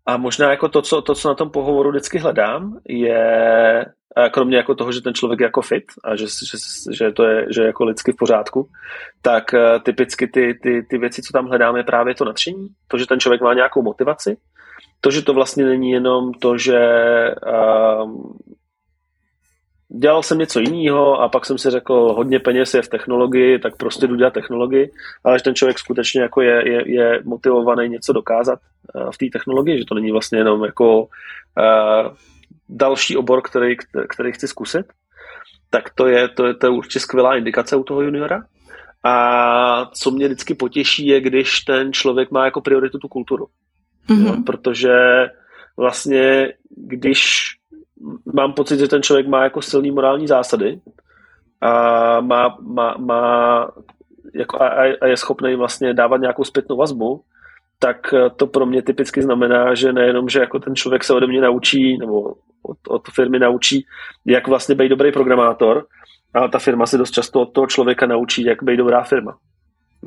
[0.06, 3.84] a možná jako to, co, to, co na tom pohovoru vždycky hledám, je
[4.32, 6.58] kromě jako toho, že ten člověk je jako fit a že, že,
[6.92, 8.68] že to je, že jako lidsky v pořádku,
[9.22, 12.98] tak uh, typicky ty, ty, ty věci, co tam hledáme, je právě to nadšení, to,
[12.98, 14.36] že ten člověk má nějakou motivaci,
[15.06, 16.80] to, že to vlastně není jenom to, že
[17.46, 18.32] uh,
[19.88, 23.76] dělal jsem něco jiného a pak jsem si řekl, hodně peněz je v technologii, tak
[23.76, 24.90] prostě jdu dělat technologii,
[25.24, 28.58] ale že ten člověk skutečně jako je, je, je motivovaný něco dokázat
[28.94, 31.08] uh, v té technologii, že to není vlastně jenom jako uh,
[32.68, 33.76] další obor, který,
[34.08, 34.86] který chci zkusit,
[35.70, 38.42] tak to je, to je, to je určitě skvělá indikace u toho juniora.
[39.04, 43.46] A co mě vždycky potěší, je, když ten člověk má jako prioritu tu kulturu.
[44.08, 44.26] Mm-hmm.
[44.26, 44.94] Jo, protože
[45.76, 47.44] vlastně, když
[48.34, 50.80] mám pocit, že ten člověk má jako silný morální zásady
[51.60, 51.70] a
[52.20, 53.68] má, má, má
[54.34, 54.68] jako a,
[55.00, 57.22] a je schopný vlastně dávat nějakou zpětnou vazbu,
[57.78, 61.40] tak to pro mě typicky znamená, že nejenom, že jako ten člověk se ode mě
[61.40, 63.86] naučí, nebo od, od firmy naučí,
[64.24, 65.86] jak vlastně být dobrý programátor,
[66.34, 69.36] ale ta firma se dost často od toho člověka naučí, jak být dobrá firma.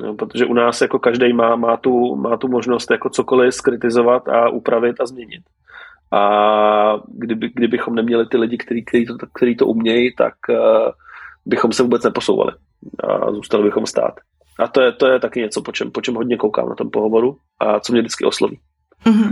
[0.02, 4.28] No, protože u nás jako každý má, má, tu, má tu možnost jako cokoliv skritizovat
[4.28, 5.42] a upravit a změnit.
[6.12, 6.22] A
[7.08, 10.56] kdyby, kdybychom neměli ty lidi, kteří který to, který to umějí, tak uh,
[11.46, 12.52] bychom se vůbec neposouvali
[13.08, 14.14] a zůstali bychom stát.
[14.58, 16.90] A to je, to je taky něco, po čem, po čem hodně koukám na tom
[16.90, 18.60] pohovoru a co mě vždycky osloví.
[19.06, 19.30] Mm-hmm.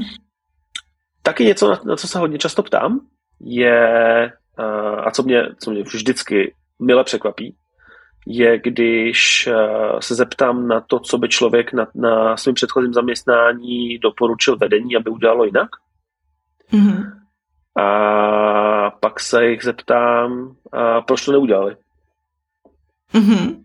[1.22, 3.00] Taky něco, na, na co se hodně často ptám,
[3.40, 7.56] je, uh, a co mě, co mě vždycky mile překvapí,
[8.26, 13.98] je, když uh, se zeptám na to, co by člověk na, na svém předchozím zaměstnání
[13.98, 15.68] doporučil vedení, aby udělalo jinak.
[16.72, 17.12] Mm-hmm.
[17.82, 21.76] A pak se jich zeptám, a proč to neudělali.
[23.14, 23.62] Mm-hmm.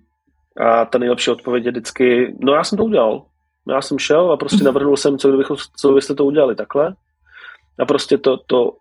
[0.58, 3.26] A ta nejlepší odpověď je vždycky, no já jsem to udělal.
[3.70, 4.66] Já jsem šel a prostě mm-hmm.
[4.66, 6.96] navrhnul jsem, co, kdybych, co byste to udělali takhle.
[7.80, 8.72] A prostě to, to,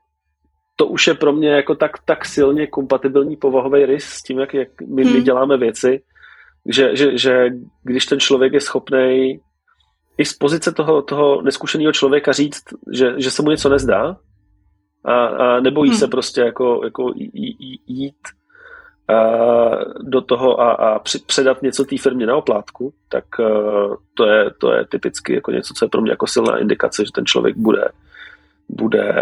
[0.76, 4.54] to už je pro mě jako tak, tak silně kompatibilní povahový rys s tím, jak,
[4.54, 5.22] jak my, my mhm.
[5.22, 6.02] děláme věci,
[6.66, 7.50] že, že, že
[7.82, 9.40] když ten člověk je schopný
[10.18, 14.16] i z pozice toho, toho neskušeného člověka říct, že, že se mu něco nezdá
[15.04, 15.98] a, a nebojí hmm.
[15.98, 17.12] se prostě jako, jako
[17.86, 18.22] jít
[19.08, 19.14] a
[20.02, 24.72] do toho a, a předat něco té firmě na oplátku, tak uh, to je, to
[24.72, 27.88] je typicky jako něco, co je pro mě jako silná indikace, že ten člověk bude,
[28.68, 29.14] bude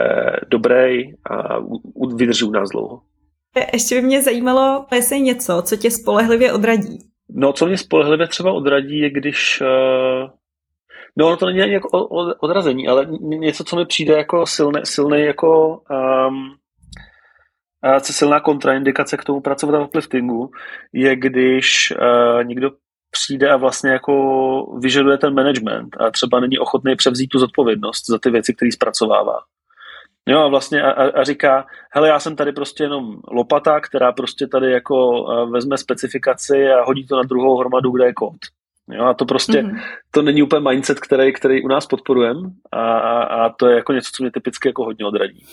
[0.50, 1.58] dobrý a
[2.16, 3.00] vydrží u nás dlouho.
[3.72, 6.98] Ještě by mě zajímalo, jestli něco, co tě spolehlivě odradí.
[7.28, 10.30] No, co mě spolehlivě třeba odradí, je když uh,
[11.16, 12.06] No, to není ani jako
[12.40, 15.82] odrazení, ale něco, co mi přijde jako silný, silný jako
[16.28, 16.56] um,
[18.00, 20.50] silná kontraindikace k tomu pracovat v upliftingu,
[20.92, 22.70] je když uh, někdo
[23.10, 24.12] přijde a vlastně jako
[24.80, 29.38] vyžaduje ten management a třeba není ochotný převzít tu zodpovědnost za ty věci, které zpracovává.
[30.28, 34.46] Jo a vlastně a, a říká, hele, já jsem tady prostě jenom lopata, která prostě
[34.46, 38.36] tady jako vezme specifikaci a hodí to na druhou hromadu, kde je kód.
[38.92, 39.82] Jo, a to prostě, mm-hmm.
[40.10, 42.40] to není úplně mindset, který, který u nás podporujeme
[42.72, 45.44] a, a, a to je jako něco, co mě typicky jako hodně odradí.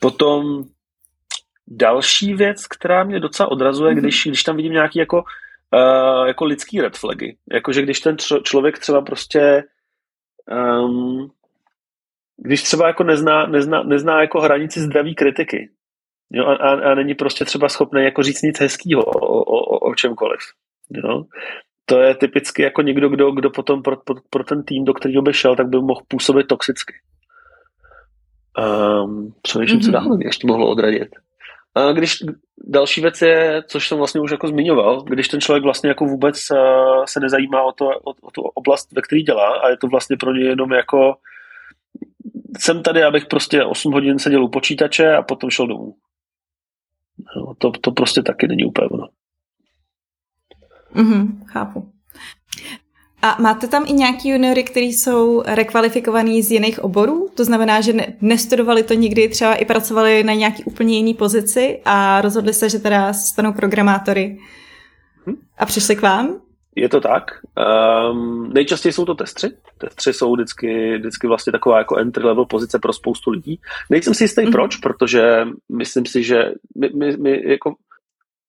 [0.00, 0.62] Potom
[1.68, 4.00] další věc, která mě docela odrazuje, mm-hmm.
[4.00, 5.24] když, když tam vidím nějaký jako,
[5.74, 7.36] uh, jako lidský red flagy.
[7.52, 9.62] Jakože když ten č- člověk třeba prostě
[10.50, 11.30] um,
[12.36, 15.70] když třeba jako nezná, nezná, nezná jako hranici zdraví kritiky
[16.32, 19.94] jo, a, a, a není prostě třeba schopný jako říct nic hezkýho o, o, o
[19.94, 20.40] čemkoliv.
[20.90, 21.24] Jo?
[21.86, 25.22] to je typicky jako někdo, kdo, kdo potom pro, pro, pro ten tým, do kterého
[25.22, 26.94] by šel, tak by mohl působit toxicky.
[28.58, 29.84] Um, přemýšlím, mm-hmm.
[29.84, 30.06] co mhm.
[30.06, 31.08] dál mě ještě mohlo odradit.
[31.92, 32.16] Když
[32.58, 36.50] další věc je, což jsem vlastně už jako zmiňoval, když ten člověk vlastně jako vůbec
[36.50, 39.86] uh, se nezajímá o, to, o, o tu oblast, ve které dělá a je to
[39.86, 41.14] vlastně pro ně jenom jako
[42.58, 45.94] jsem tady, abych prostě 8 hodin seděl u počítače a potom šel domů.
[47.36, 49.08] No, to, to prostě taky není úplně ono.
[50.94, 51.93] Mm-hmm, chápu.
[53.24, 57.28] A máte tam i nějaký juniory, kteří jsou rekvalifikovaní z jiných oborů?
[57.34, 61.80] To znamená, že ne, nestudovali to nikdy, třeba i pracovali na nějaký úplně jiný pozici
[61.84, 64.38] a rozhodli se, že teda stanou programátory
[65.26, 65.34] hm?
[65.58, 66.40] a přišli k vám?
[66.76, 67.30] Je to tak.
[68.10, 69.50] Um, nejčastěji jsou to testři.
[69.78, 73.60] Testři jsou vždycky, vždycky vlastně taková jako entry level pozice pro spoustu lidí.
[73.90, 74.52] Nejsem si jistý mm-hmm.
[74.52, 76.44] proč, protože myslím si, že
[76.78, 77.74] my, my, my jako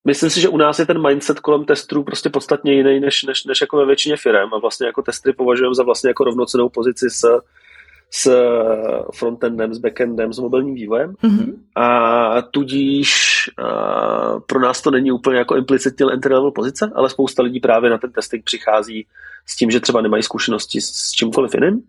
[0.06, 3.46] Myslím si, že u nás je ten mindset kolem testů prostě podstatně jiný než, než,
[3.46, 7.10] než jako ve většině firm a vlastně jako testry považujeme za vlastně jako rovnocenou pozici
[7.10, 7.41] s,
[8.12, 8.52] s
[9.15, 11.54] frontendem, s backendem, s mobilním vývojem mm-hmm.
[11.76, 17.44] a tudíž a pro nás to není úplně jako implicitně entry level pozice, ale spousta
[17.44, 19.08] lidí právě na ten testing přichází
[19.46, 21.82] s tím, že třeba nemají zkušenosti s, s čímkoliv jiným,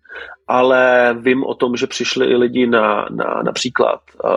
[0.49, 4.31] ale vím o tom, že přišli i lidi na, na například uh,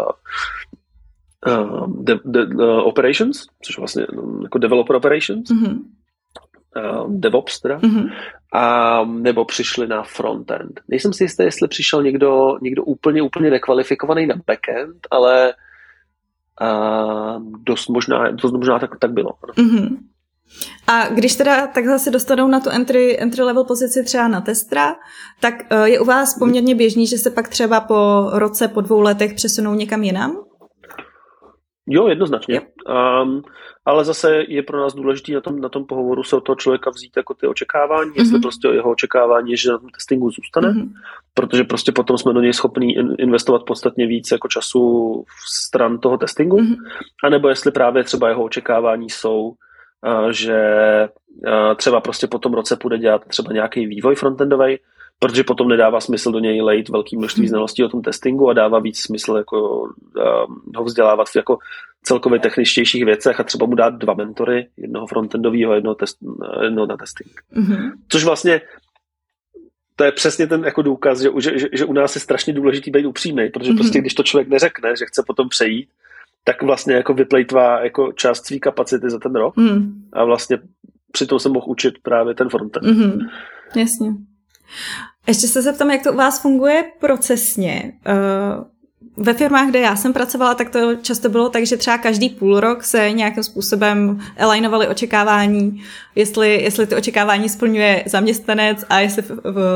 [1.47, 5.79] uh, de, de, uh, operations, což vlastně um, jako developer operations, mm-hmm.
[6.75, 8.11] uh, DevOps teda, mm-hmm.
[8.53, 10.81] a nebo přišli na frontend.
[10.87, 15.53] Nejsem si jistý, jestli přišel někdo, někdo úplně, úplně nekvalifikovaný na backend, ale
[16.61, 19.29] uh, dost možná, dost možná tak, tak bylo.
[19.57, 19.97] Mm-hmm.
[20.87, 24.95] A když teda takhle se dostanou na tu entry, entry level pozici třeba na testra,
[25.39, 29.33] tak je u vás poměrně běžný, že se pak třeba po roce, po dvou letech
[29.33, 30.37] přesunou někam jinam?
[31.91, 32.61] Jo, jednoznačně.
[33.21, 33.41] Um,
[33.85, 36.89] ale zase je pro nás důležité na tom, na tom pohovoru se od toho člověka
[36.89, 38.19] vzít jako ty očekávání, mm-hmm.
[38.19, 38.41] jestli mhm.
[38.41, 40.89] prostě jeho očekávání je, že na tom testingu zůstane, mm-hmm.
[41.33, 46.17] protože prostě potom jsme do něj schopni investovat podstatně víc jako času v stran toho
[46.17, 46.77] testingu, mm-hmm.
[47.23, 50.59] anebo jestli právě třeba jeho očekávání jsou, uh, že
[51.47, 54.77] uh, třeba prostě po tom roce půjde dělat třeba nějaký vývoj frontendový,
[55.19, 57.49] protože potom nedává smysl do něj lejt velký množství hmm.
[57.49, 59.91] znalostí o tom testingu a dává víc smysl jako um,
[60.75, 61.57] ho vzdělávat v jako
[62.03, 66.17] celkově techničtějších věcech a třeba mu dát dva mentory, jednoho frontendového, jednoho, test,
[66.63, 67.31] jednoho na testing.
[67.55, 67.91] Mm-hmm.
[68.09, 68.61] Což vlastně
[69.95, 72.91] to je přesně ten jako důkaz, že, že, že, že u nás je strašně důležitý
[72.91, 73.77] být upřímný, protože mm-hmm.
[73.77, 75.89] prostě když to člověk neřekne, že chce potom přejít,
[76.43, 80.09] tak vlastně jako vyplejtvá jako část své kapacity za ten rok mm.
[80.13, 80.57] a vlastně
[81.11, 82.85] přitom se mohl učit právě ten frontend.
[82.85, 83.29] Mm-hmm.
[83.75, 84.09] Jasně.
[85.27, 87.93] Ještě se zeptám, jak to u vás funguje procesně.
[88.05, 88.13] Eh,
[89.17, 92.59] ve firmách, kde já jsem pracovala, tak to často bylo tak, že třeba každý půl
[92.59, 95.83] rok se nějakým způsobem alignovaly očekávání,
[96.15, 99.23] jestli, jestli ty očekávání splňuje zaměstnanec a jestli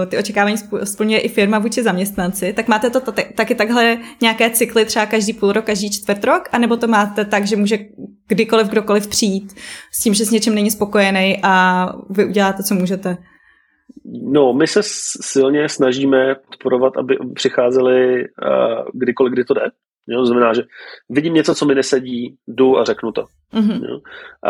[0.08, 2.54] ty očekávání splňuje i firma vůči zaměstnanci.
[2.54, 3.00] Tak máte to
[3.36, 7.48] taky takhle nějaké cykly třeba každý půl rok, každý čtvrt rok, anebo to máte tak,
[7.48, 7.80] že může
[8.28, 9.56] kdykoliv kdokoliv přijít
[9.92, 13.18] s tím, že s něčím není spokojený a vy uděláte, co můžete?
[14.06, 14.80] No, my se
[15.22, 19.62] silně snažíme podporovat, aby přicházeli uh, kdykoliv, kdy to jde.
[20.08, 20.64] Jo, to znamená, že
[21.10, 23.26] vidím něco, co mi nesedí, jdu a řeknu to.
[23.54, 23.90] Mm-hmm.
[23.90, 24.00] Jo.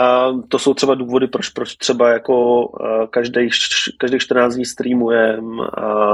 [0.01, 3.49] A to jsou třeba důvody, proč, proč třeba jako uh, každý,
[3.97, 5.67] každých 14 dní streamujem uh,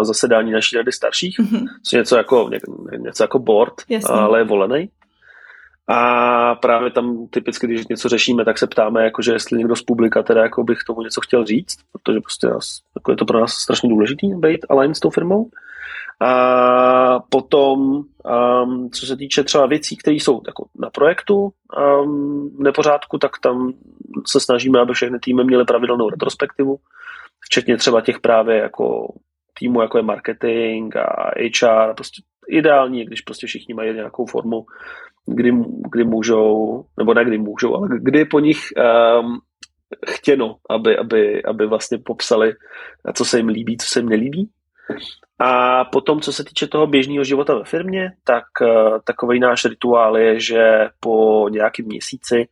[0.04, 1.66] zasedání naší rady starších, mm-hmm.
[1.94, 2.60] je něco jako, ně,
[2.98, 4.16] něco jako board, Jasně.
[4.16, 4.90] ale je volený.
[5.92, 10.24] A právě tam typicky, když něco řešíme, tak se ptáme, jakože jestli někdo z publika
[10.24, 12.48] teda jako bych tomu něco chtěl říct, protože prostě
[12.96, 15.50] jako je to pro nás strašně důležitý být aligned s tou firmou.
[16.22, 17.80] A potom,
[18.64, 21.50] um, co se týče třeba věcí, které jsou jako na projektu
[22.04, 23.74] um, nepořádku, tak tam
[24.28, 26.78] se snažíme, aby všechny týmy měly pravidelnou retrospektivu,
[27.40, 29.14] včetně třeba těch právě jako
[29.60, 34.66] týmu, jako je marketing a HR, prostě ideální, když prostě všichni mají nějakou formu
[35.36, 35.52] kdy,
[35.92, 38.60] kdy můžou, nebo ne kdy můžou, ale kdy po nich
[39.22, 39.40] um,
[40.10, 42.54] chtěno, aby, aby, aby vlastně popsali,
[43.14, 44.50] co se jim líbí, co se jim nelíbí.
[45.40, 50.18] A potom, co se týče toho běžného života ve firmě, tak uh, takový náš rituál
[50.18, 52.48] je, že po nějakém měsíci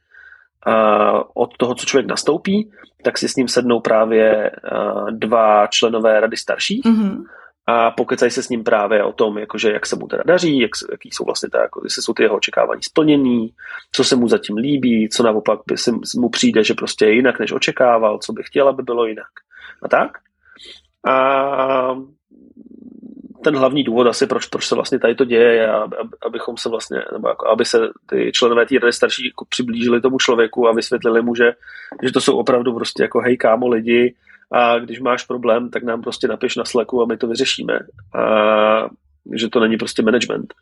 [0.68, 2.72] uh, od toho, co člověk nastoupí,
[3.04, 7.24] tak si s ním sednou právě uh, dva členové rady starších mm-hmm
[7.70, 10.72] a pokecají se s ním právě o tom, jakože jak se mu teda daří, jak,
[10.92, 13.54] jaký jsou vlastně ta, jako, jestli jsou ty jeho očekávání splněný,
[13.92, 17.40] co se mu zatím líbí, co naopak by si, mu přijde, že prostě je jinak,
[17.40, 19.28] než očekával, co by chtěl, aby bylo jinak.
[19.84, 20.18] A tak.
[21.08, 21.96] A
[23.44, 25.70] ten hlavní důvod asi, proč, proč se vlastně tady to děje, je,
[26.26, 30.18] abychom se vlastně, nebo jako, aby se ty členové té rady starší jako přiblížili tomu
[30.18, 31.52] člověku a vysvětlili mu, že,
[32.04, 34.16] že to jsou opravdu prostě jako hej kámo lidi,
[34.52, 37.80] a když máš problém, tak nám prostě napiš na Slacku a my to vyřešíme.
[38.16, 38.24] A
[39.36, 40.54] že to není prostě management.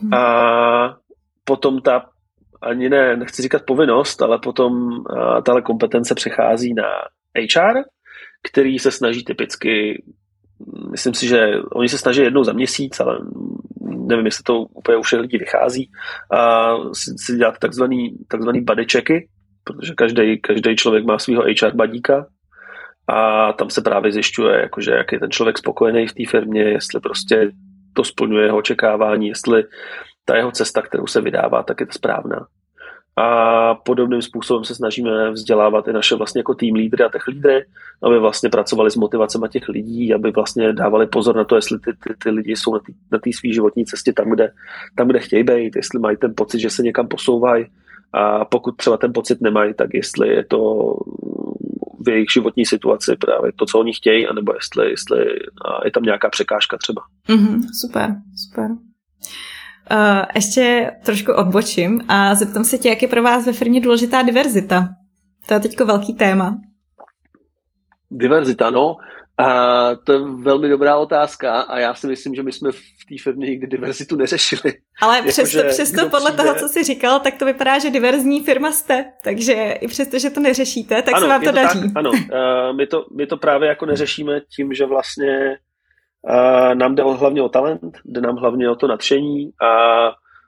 [0.00, 0.14] Hmm.
[0.14, 0.96] A
[1.44, 2.08] potom ta
[2.62, 4.90] ani ne, nechci říkat povinnost, ale potom
[5.44, 6.84] tahle kompetence přechází na
[7.36, 7.82] HR,
[8.50, 10.02] který se snaží typicky,
[10.90, 13.18] myslím si, že oni se snaží jednou za měsíc, ale
[13.80, 15.90] nevím, jestli to úplně u všech lidí vychází,
[16.32, 19.28] a si, si dělat takzvaný, takzvaný body checky,
[19.64, 22.26] protože každý, každý člověk má svého HR badíka
[23.08, 27.00] a tam se právě zjišťuje, jakože jak je ten člověk spokojený v té firmě, jestli
[27.00, 27.52] prostě
[27.92, 29.64] to splňuje jeho očekávání, jestli
[30.24, 32.46] ta jeho cesta, kterou se vydává, tak je to správná.
[33.16, 37.64] A podobným způsobem se snažíme vzdělávat i naše vlastně jako tým lídry a tech lídry,
[38.02, 41.92] aby vlastně pracovali s motivacemi těch lidí, aby vlastně dávali pozor na to, jestli ty,
[41.92, 42.74] ty, ty lidi jsou
[43.12, 44.52] na té své životní cestě tam kde,
[44.96, 47.66] tam, kde chtějí být, jestli mají ten pocit, že se někam posouvají
[48.12, 50.92] a pokud třeba ten pocit nemají, tak jestli je to
[52.04, 55.18] v jejich životní situaci právě to, co oni chtějí, anebo jestli, jestli
[55.84, 57.02] je tam nějaká překážka třeba.
[57.28, 58.70] Mm-hmm, super, super.
[59.90, 64.22] Uh, ještě trošku odbočím a zeptám se tě, jak je pro vás ve firmě důležitá
[64.22, 64.88] diverzita.
[65.46, 66.58] To je teďko velký téma.
[68.10, 68.96] Diverzita, no.
[69.38, 69.46] A
[69.94, 73.46] to je velmi dobrá otázka a já si myslím, že my jsme v té firmě
[73.46, 74.72] nikdy diverzitu neřešili.
[75.02, 76.42] Ale jako, přesto, přesto podle přijde...
[76.42, 80.30] toho, co jsi říkal, tak to vypadá, že diverzní firma jste, takže i přesto, že
[80.30, 81.80] to neřešíte, tak ano, se vám to, to daří.
[81.80, 85.58] Tak, ano, uh, my, to, my to právě jako neřešíme tím, že vlastně
[86.30, 89.68] uh, nám jde hlavně o talent, jde nám hlavně o to nadšení a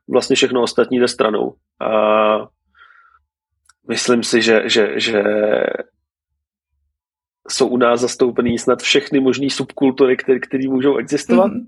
[0.08, 1.54] vlastně všechno ostatní jde stranou.
[1.80, 1.88] A
[3.88, 5.22] myslím si, že, že, že
[7.50, 11.50] jsou u nás zastoupený snad všechny možné subkultury, které můžou existovat.
[11.50, 11.64] Mm-hmm.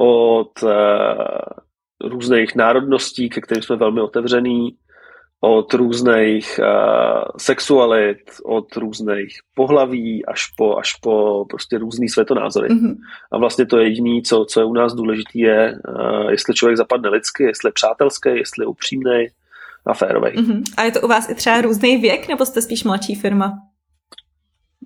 [0.00, 4.76] Od uh, různých národností, ke kterým jsme velmi otevření,
[5.40, 12.68] od různých uh, sexualit, od různých pohlaví až po, až po prostě různý světonázory.
[12.68, 12.96] Mm-hmm.
[13.32, 17.08] A vlastně to jediné, co, co je u nás důležité, je, uh, jestli člověk zapadne
[17.08, 19.26] lidsky, jestli je přátelský, jestli je upřímný
[19.86, 20.30] a férový.
[20.30, 20.62] Mm-hmm.
[20.76, 23.52] A je to u vás i třeba různý věk, nebo jste spíš mladší firma?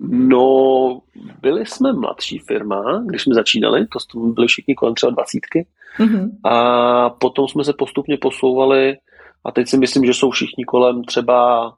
[0.09, 0.99] No,
[1.41, 5.67] byli jsme mladší firma, když jsme začínali, to byli všichni kolem třeba dvacítky.
[5.99, 6.29] Mm-hmm.
[6.43, 8.97] A potom jsme se postupně posouvali
[9.45, 11.73] a teď si myslím, že jsou všichni kolem třeba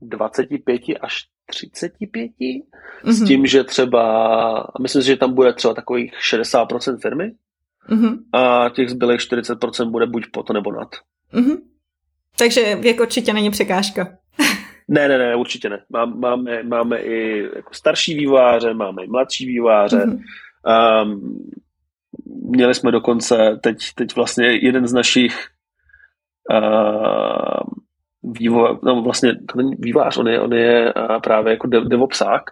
[0.00, 2.62] 25 až 35, mm-hmm.
[3.04, 3.28] s mhm.
[3.28, 7.32] tím, že třeba, myslím si, že tam bude třeba takových 60% firmy
[7.90, 8.18] mm-hmm.
[8.32, 10.88] a těch zbylých 40% bude buď pod nebo nad.
[11.34, 11.56] Mm-hmm.
[12.38, 14.18] Takže věk určitě není překážka.
[14.88, 15.78] Ne, ne, ne, určitě ne.
[16.16, 19.98] Máme, máme i jako starší výváře, máme i mladší výváře.
[19.98, 21.02] Mm-hmm.
[21.02, 21.38] Um,
[22.50, 25.48] měli jsme dokonce teď, teď vlastně jeden z našich
[26.52, 27.60] uh,
[28.22, 32.42] vývo, no vlastně to není vývář, on je, on je uh, právě jako de, devopsák,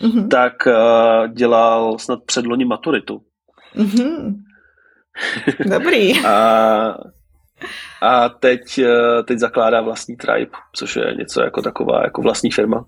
[0.00, 0.28] mm-hmm.
[0.28, 3.20] tak uh, dělal snad předloni maturitu.
[3.76, 4.34] Mm-hmm.
[5.70, 6.26] Dobrý.
[6.26, 6.94] a
[8.02, 12.84] a teď, eh, teď zakládá vlastní tribe, což je něco jako taková jako vlastní firma.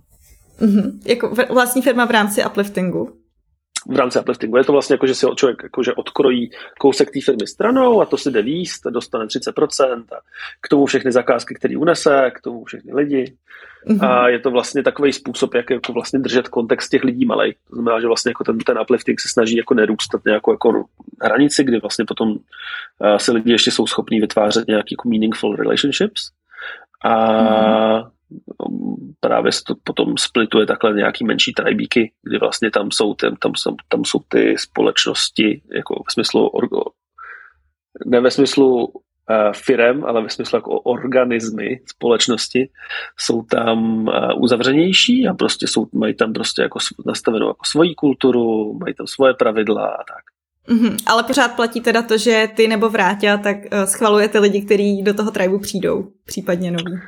[0.60, 0.92] Mm-hmm.
[1.06, 3.19] Jako vlastní firma v rámci upliftingu
[3.88, 4.56] v rámci upliftingu.
[4.56, 8.16] Je to vlastně jako, že si člověk jakože odkrojí kousek té firmy stranou a to
[8.16, 10.20] si jde výst, dostane 30% a
[10.60, 13.36] k tomu všechny zakázky, které unese, k tomu všechny lidi.
[13.86, 14.10] Mm-hmm.
[14.10, 17.54] A je to vlastně takový způsob, jak jako vlastně držet kontext těch lidí malej.
[17.68, 20.84] To znamená, že vlastně jako ten, ten uplifting se snaží jako nerůstat nějakou jako
[21.22, 22.36] hranici, kdy vlastně potom uh,
[23.16, 26.30] se lidi ještě jsou schopní vytvářet nějaký jako meaningful relationships.
[27.04, 28.10] A mm-hmm
[29.20, 33.52] právě se to potom splituje takhle nějaký menší trajbíky, kdy vlastně tam jsou, tam, tam,
[33.54, 36.82] jsou, tam jsou ty společnosti, jako ve smyslu, orgo,
[38.06, 38.94] ne ve smyslu uh,
[39.52, 42.68] firem, ale ve smyslu jako organismy společnosti,
[43.18, 48.78] jsou tam uh, uzavřenější a prostě jsou, mají tam prostě jako nastavenou jako svoji kulturu,
[48.78, 50.24] mají tam svoje pravidla a tak.
[50.68, 55.02] Mm-hmm, ale pořád platí teda to, že ty nebo Vráťa, tak uh, schvalujete lidi, kteří
[55.02, 57.00] do toho tribu přijdou, případně noví.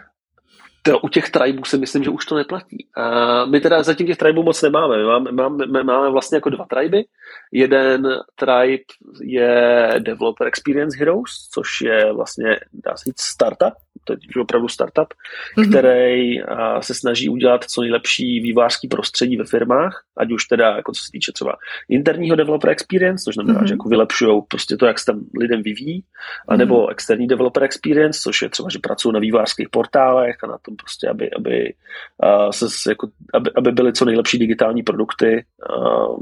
[0.83, 2.87] To u těch tribů si myslím, že už to neplatí.
[2.97, 4.97] A my teda zatím těch tribů moc nemáme.
[4.97, 7.05] My máme, máme, máme vlastně jako dva triby.
[7.53, 8.83] Jeden tribe
[9.21, 13.75] je Developer Experience Heroes, což je vlastně, dá se říct, startup,
[14.05, 15.69] to je opravdu startup, mm-hmm.
[15.69, 16.41] který
[16.81, 21.09] se snaží udělat co nejlepší vývářský prostředí ve firmách, ať už teda, jako co se
[21.13, 21.57] týče třeba
[21.89, 23.67] interního developer experience, což znamená, mm-hmm.
[23.67, 26.05] že jako vylepšují prostě to, jak se tam lidem vyvíjí,
[26.49, 26.91] anebo mm-hmm.
[26.91, 31.09] externí developer experience, což je třeba, že pracují na vývářských portálech a na tom prostě,
[31.09, 31.75] aby, aby,
[32.25, 36.21] uh, se, jako, aby, aby byly co nejlepší digitální produkty uh,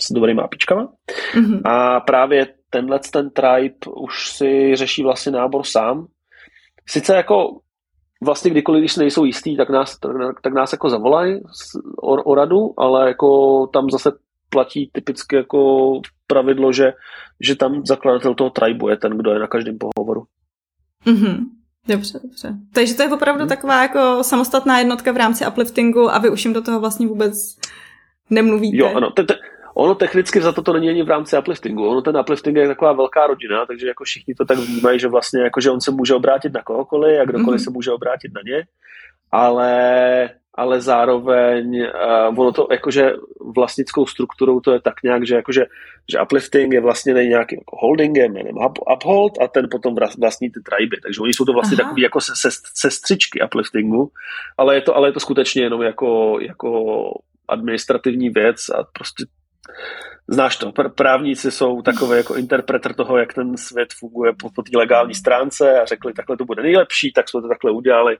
[0.00, 0.88] s dobrýma apičkama.
[1.34, 1.60] Mm-hmm.
[1.64, 6.06] A právě tenhle ten tribe už si řeší vlastně nábor sám,
[6.86, 7.60] sice jako
[8.24, 10.12] vlastně kdykoliv, když nejsou jistý, tak nás, tak,
[10.42, 11.40] tak nás jako zavolají
[12.02, 14.12] o, o radu, ale jako tam zase
[14.50, 15.90] platí typicky jako
[16.26, 16.92] pravidlo, že,
[17.40, 20.24] že tam zakladatel toho tribu je ten, kdo je na každém pohovoru.
[21.06, 21.44] Mm-hmm.
[21.88, 22.54] Dobře, dobře.
[22.72, 23.48] Takže to je opravdu hmm.
[23.48, 27.56] taková jako samostatná jednotka v rámci upliftingu a vy už jim do toho vlastně vůbec
[28.30, 28.76] nemluvíte.
[28.76, 29.10] Jo, ano.
[29.10, 29.34] Te, te,
[29.74, 31.88] ono technicky za to to není ani v rámci upliftingu.
[31.88, 35.42] Ono ten uplifting je taková velká rodina, takže jako všichni to tak vnímají, že vlastně
[35.42, 37.64] jako, že on se může obrátit na kohokoliv a kdokoliv mm-hmm.
[37.64, 38.66] se může obrátit na ně.
[39.32, 43.12] Ale ale zároveň uh, ono to jakože
[43.56, 45.66] vlastnickou strukturou to je tak nějak, že jakože
[46.12, 50.60] že uplifting je vlastně nějakým jako holdingem, jménem up, uphold a ten potom vlastní ty
[50.60, 51.84] triby, takže oni jsou to vlastně Aha.
[51.84, 52.18] takový jako
[52.74, 54.10] sestřičky upliftingu,
[54.58, 57.04] ale je to, ale je to skutečně jenom jako, jako
[57.48, 59.24] administrativní věc a prostě
[60.28, 64.62] Znáš to, pr- právníci jsou takové jako interpreter toho, jak ten svět funguje po, po
[64.62, 68.16] té legální stránce a řekli, takhle to bude nejlepší, tak jsme to takhle udělali,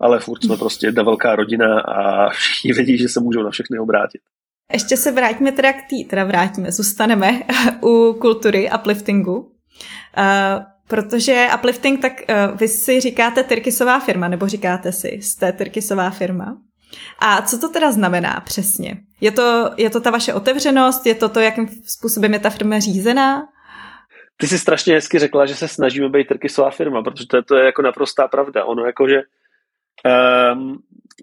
[0.00, 3.78] ale furt jsme prostě jedna velká rodina a všichni vědí, že se můžou na všechny
[3.78, 4.20] obrátit.
[4.72, 7.42] Ještě se vrátíme teda k té, teda vrátíme, zůstaneme
[7.82, 9.36] u kultury upliftingu.
[9.38, 16.10] Uh, protože uplifting, tak uh, vy si říkáte Tyrkisová firma, nebo říkáte si, jste Tyrkisová
[16.10, 16.58] firma.
[17.18, 18.96] A co to teda znamená přesně?
[19.20, 21.06] Je to, je to ta vaše otevřenost?
[21.06, 23.48] Je to to, jakým způsobem je ta firma řízená?
[24.36, 27.56] Ty jsi strašně hezky řekla, že se snažíme být Tyrkisová firma, protože to je, to
[27.56, 28.64] je jako naprostá pravda.
[28.64, 29.22] Ono jako, že
[30.52, 30.78] um,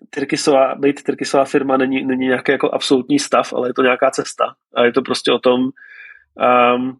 [0.09, 4.45] Tyrkisová, být Tyrkisová firma není, není nějaký jako absolutní stav, ale je to nějaká cesta.
[4.75, 6.97] A je to prostě o tom, um,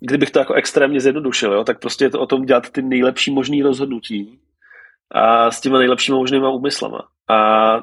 [0.00, 3.30] kdybych to jako extrémně zjednodušil, jo, tak prostě je to o tom dělat ty nejlepší
[3.30, 4.38] možný rozhodnutí
[5.12, 7.08] a s těma nejlepšíma možnýma úmyslama.
[7.28, 7.36] A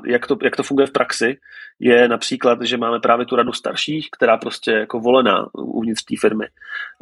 [0.06, 1.38] jak to, jak to funguje v praxi,
[1.80, 6.46] je například, že máme právě tu radu starších, která prostě jako volená uvnitř té firmy.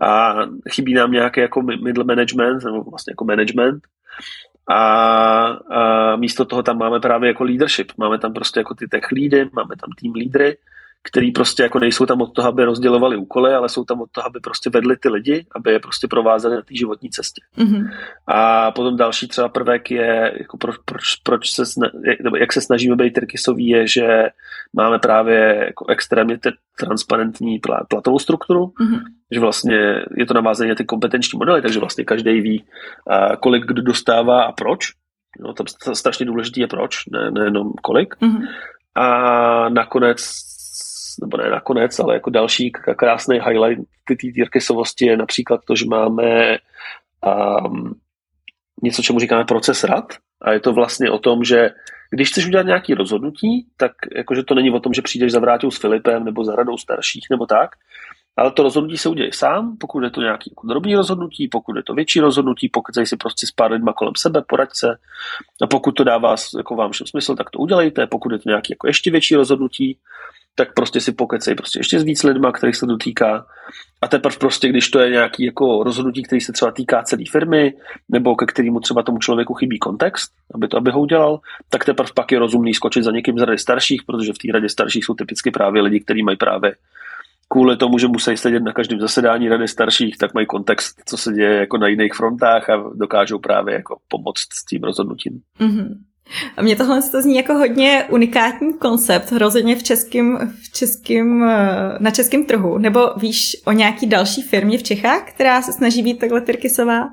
[0.02, 0.36] A
[0.70, 3.84] chybí nám nějaký jako middle management, nebo vlastně jako management.
[4.70, 4.84] A,
[5.72, 7.92] a místo toho tam máme právě jako leadership.
[7.98, 10.58] Máme tam prostě jako ty tech leady, máme tam team lídry,
[11.04, 14.26] který prostě jako nejsou tam od toho, aby rozdělovali úkoly, ale jsou tam od toho,
[14.26, 17.42] aby prostě vedli ty lidi, aby je prostě provázeli na té životní cestě.
[17.58, 17.90] Mm-hmm.
[18.28, 21.90] A potom další třeba prvek je, jako pro, proč, proč se sna,
[22.40, 24.08] jak se snažíme být Tyrkisový, je, že
[24.74, 29.00] máme právě jako extrémně te, transparentní platovou strukturu, mm-hmm.
[29.32, 29.78] že vlastně
[30.18, 32.66] je to navázané na ty kompetenční modely, takže vlastně každý ví,
[33.40, 34.80] kolik kdo dostává a proč.
[35.40, 38.16] No, tam strašně důležitý je proč, ne, nejenom kolik.
[38.22, 38.48] Mm-hmm.
[38.96, 40.47] A nakonec
[41.22, 46.58] nebo ne nakonec, ale jako další krásný highlight té Tyrkisovosti je například to, že máme
[47.26, 47.96] um,
[48.84, 51.70] něco, čemu říkáme proces rad a je to vlastně o tom, že
[52.12, 55.72] když chceš udělat nějaké rozhodnutí, tak jakože to není o tom, že přijdeš za Vrátou
[55.72, 57.70] s Filipem nebo za radou starších nebo tak,
[58.38, 61.84] ale to rozhodnutí se uděje sám, pokud je to nějaký jako drobný rozhodnutí, pokud je
[61.84, 64.88] to větší rozhodnutí, pokud si prostě s pár lidma kolem sebe, poraď se.
[65.62, 68.08] A pokud to dává jako vám všem smysl, tak to udělejte.
[68.08, 69.98] Pokud je to nějaký jako ještě větší rozhodnutí,
[70.58, 73.46] tak prostě si pokecej prostě ještě s víc lidma, kterých se dotýká.
[74.02, 77.74] A teprve prostě, když to je nějaký jako rozhodnutí, který se třeba týká celé firmy,
[78.10, 81.40] nebo ke kterému třeba tomu člověku chybí kontext, aby to aby ho udělal,
[81.70, 84.70] tak teprve pak je rozumný skočit za někým z rady starších, protože v té radě
[84.70, 86.76] starších jsou typicky právě lidi, kteří mají právě
[87.50, 91.34] kvůli tomu, že musí sedět na každém zasedání rady starších, tak mají kontext, co se
[91.34, 95.42] děje jako na jiných frontách a dokážou právě jako pomoct s tím rozhodnutím.
[95.60, 95.96] Mm-hmm.
[96.58, 101.98] A mně tohle to zní jako hodně unikátní koncept, rozhodně v českým, v českým, eh,
[102.00, 102.78] na českém trhu.
[102.78, 107.10] Nebo víš o nějaký další firmě v Čechách, která se snaží být takhle tyrkisová?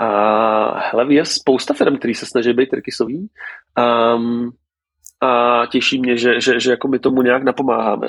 [0.00, 3.28] A hele, je spousta firm, který se snaží být tyrkisový.
[4.16, 4.50] Um,
[5.20, 8.08] a těší mě, že, že, že jako my tomu nějak napomáháme.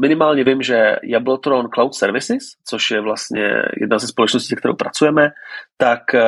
[0.00, 5.30] Minimálně vím, že Jablotron Cloud Services, což je vlastně jedna ze společností, kterou pracujeme,
[5.76, 6.20] tak uh,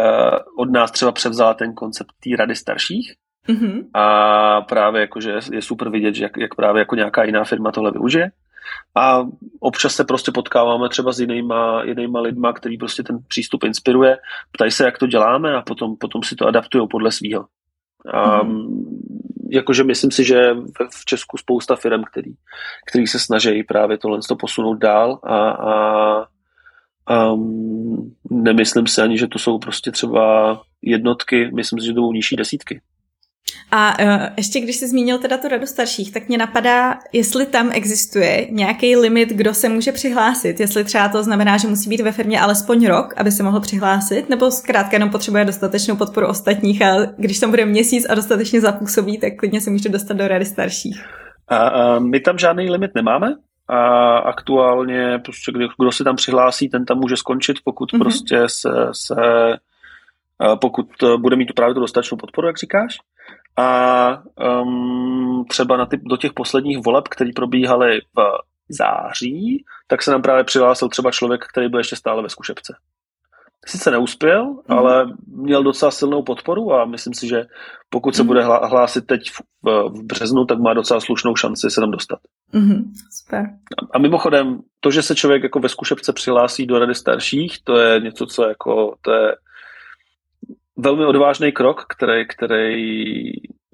[0.59, 3.15] od nás třeba převzala ten koncept té rady starších,
[3.49, 3.85] Mm-hmm.
[3.95, 7.91] A právě jakože je super vidět, že jak, jak právě jako nějaká jiná firma tohle
[7.91, 8.31] využije.
[8.95, 9.27] A
[9.61, 14.17] občas se prostě potkáváme třeba s jinýma, jinýma lidma, který prostě ten přístup inspiruje,
[14.53, 17.45] ptají se, jak to děláme a potom, potom si to adaptují podle svého.
[18.07, 19.01] Mm-hmm
[19.51, 20.55] jakože myslím si, že
[20.91, 22.33] v Česku spousta firm, který,
[22.91, 29.27] který se snaží právě tohle to posunout dál a, a um, nemyslím si ani, že
[29.27, 32.81] to jsou prostě třeba jednotky, myslím si, že to budou nižší desítky.
[33.71, 37.71] A uh, ještě když jsi zmínil teda tu radu starších, tak mě napadá, jestli tam
[37.73, 40.61] existuje nějaký limit, kdo se může přihlásit.
[40.61, 44.29] Jestli třeba to znamená, že musí být ve firmě alespoň rok, aby se mohl přihlásit,
[44.29, 49.19] nebo zkrátka jenom potřebuje dostatečnou podporu ostatních a když tam bude měsíc a dostatečně zapůsobí,
[49.19, 51.05] tak klidně se může dostat do rady starších.
[51.49, 53.35] A, a my tam žádný limit nemáme,
[53.69, 57.99] a aktuálně prostě kdo, kdo se tam přihlásí, ten tam může skončit, pokud mm-hmm.
[57.99, 59.15] prostě se, se
[60.61, 60.87] pokud
[61.17, 62.99] bude mít tu právě tu dostatečnou podporu, jak říkáš.
[63.61, 64.23] A
[64.63, 70.23] um, třeba na ty, do těch posledních voleb, které probíhaly v září, tak se nám
[70.23, 72.77] právě přihlásil třeba člověk, který byl ještě stále ve zkušebce.
[73.67, 74.79] Sice neuspěl, mm.
[74.79, 77.45] ale měl docela silnou podporu a myslím si, že
[77.91, 78.27] pokud se mm.
[78.27, 79.43] bude hlásit teď v,
[79.89, 82.19] v březnu, tak má docela slušnou šanci se tam dostat.
[82.53, 83.41] Mm, super.
[83.41, 87.77] A, a mimochodem, to, že se člověk jako ve zkušebce přihlásí do rady starších, to
[87.77, 89.37] je něco, co jako, to je
[90.81, 92.95] velmi odvážný krok, který, který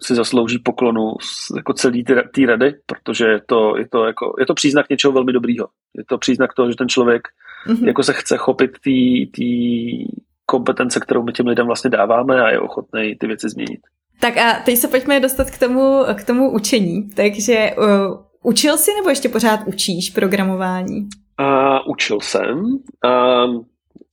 [0.00, 1.12] si zaslouží poklonu
[1.56, 5.32] jako celý té rady, protože je to, je, to jako, je to příznak něčeho velmi
[5.32, 5.66] dobrýho.
[5.98, 7.22] Je to příznak toho, že ten člověk
[7.66, 7.86] mm-hmm.
[7.86, 8.70] jako se chce chopit
[9.36, 9.42] té
[10.46, 13.80] kompetence, kterou my těm lidem vlastně dáváme a je ochotný ty věci změnit.
[14.20, 17.08] Tak a teď se pojďme dostat k tomu, k tomu učení.
[17.08, 21.08] Takže uh, učil jsi nebo ještě pořád učíš programování?
[21.40, 22.58] Uh, učil jsem.
[22.58, 23.64] Uh,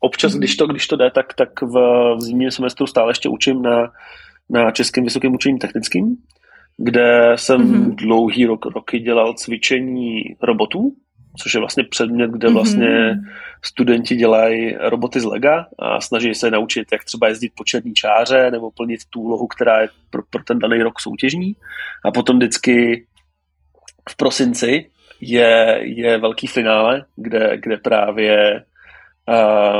[0.03, 1.75] občas, když, to, když to jde, tak, tak v,
[2.15, 3.91] v zimním semestru stále ještě učím na,
[4.49, 6.15] na Českém vysokém učení technickým,
[6.77, 7.95] kde jsem mm-hmm.
[7.95, 10.95] dlouhý rok, roky dělal cvičení robotů,
[11.37, 12.55] což je vlastně předmět, kde mhm.
[12.55, 13.21] vlastně mm-hmm.
[13.61, 18.51] studenti dělají roboty z lega a snaží se naučit, jak třeba jezdit po černý čáře
[18.51, 21.55] nebo plnit tu úlohu, která je pro, pro ten daný rok soutěžní.
[22.05, 23.05] A potom vždycky
[24.09, 24.85] v prosinci
[25.21, 28.63] je, je velký finále, kde, kde právě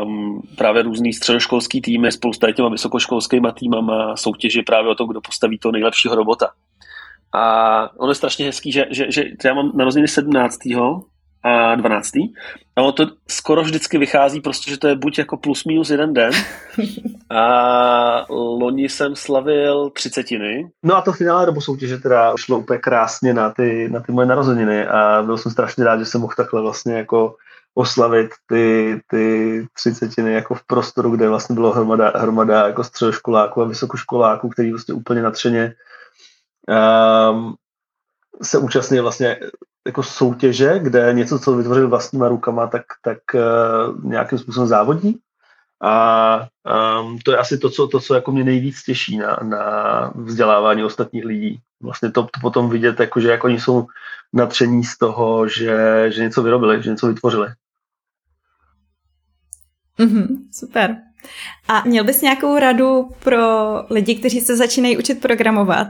[0.04, 5.22] um, právě různý středoškolský týmy spolu s těma vysokoškolskými týmama soutěži právě o to, kdo
[5.22, 6.50] postaví toho nejlepšího robota.
[7.34, 10.60] A ono je strašně hezký, že, že, že já mám narozeniny 17
[11.44, 12.16] a 12.
[12.76, 16.14] A ono to skoro vždycky vychází prostě, že to je buď jako plus minus jeden
[16.14, 16.32] den.
[17.30, 20.72] A loni jsem slavil třicetiny.
[20.84, 24.28] No a to finále nebo soutěže teda šlo úplně krásně na ty, na ty moje
[24.28, 27.36] narozeniny a byl jsem strašně rád, že jsem mohl takhle vlastně jako
[27.76, 33.66] oslavit ty, ty třicetiny jako v prostoru, kde vlastně bylo hromada, hromada jako středoškoláků a
[33.66, 35.76] vysokoškoláků, který vlastně úplně natřeně
[37.32, 37.56] um,
[38.42, 39.40] se účastnili vlastně
[39.88, 45.20] jako soutěže, kde něco, co vytvořil vlastníma rukama, tak, tak uh, nějakým způsobem závodí.
[45.82, 46.48] A
[47.02, 50.84] um, to je asi to, co, to, co jako mě nejvíc těší na, na vzdělávání
[50.84, 51.60] ostatních lidí.
[51.82, 53.88] Vlastně to, to potom vidět, jako, že jako oni jsou
[54.34, 57.48] natření z toho, že, že něco vyrobili, že něco vytvořili.
[60.00, 60.98] Mm-hmm, super.
[61.68, 63.40] A měl bys nějakou radu pro
[63.90, 65.88] lidi, kteří se začínají učit programovat?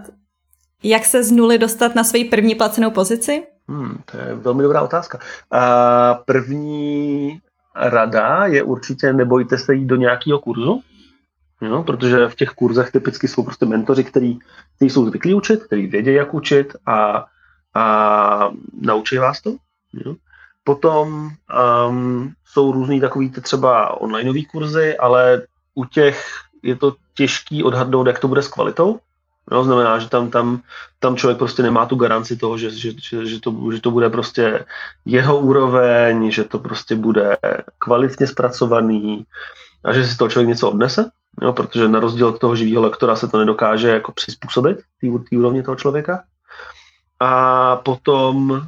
[0.83, 3.43] Jak se z nuly dostat na svoji první placenou pozici?
[3.67, 5.19] Hmm, to je velmi dobrá otázka.
[5.51, 7.39] A první
[7.75, 10.81] rada je určitě nebojte se jít do nějakého kurzu,
[11.61, 14.37] no, protože v těch kurzech typicky jsou prostě mentoři, který
[14.81, 17.25] jsou zvyklí učit, který vědí, jak učit a,
[17.75, 18.49] a
[18.81, 19.55] naučí vás to.
[20.05, 20.15] Jo.
[20.63, 21.29] Potom
[21.89, 25.41] um, jsou různý takový třeba onlineové kurzy, ale
[25.75, 26.25] u těch
[26.63, 28.99] je to těžký odhadnout, jak to bude s kvalitou,
[29.51, 30.61] No, znamená, že tam, tam,
[30.99, 34.09] tam člověk prostě nemá tu garanci toho, že, že, že, že, to, že to bude
[34.09, 34.65] prostě
[35.05, 37.37] jeho úroveň, že to prostě bude
[37.79, 39.25] kvalitně zpracovaný
[39.83, 41.11] a že si to člověk něco odnese,
[41.41, 45.63] jo, protože na rozdíl od toho živého lektora se to nedokáže jako přizpůsobit té úrovni
[45.63, 46.23] toho člověka.
[47.19, 48.67] A potom,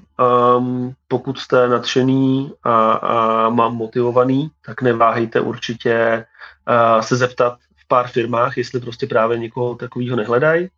[0.57, 6.25] um, pokud jste nadšený a, a mám motivovaný, tak neváhejte určitě
[6.69, 10.69] uh, se zeptat pár firmách, jestli prostě právě někoho takového nehledají.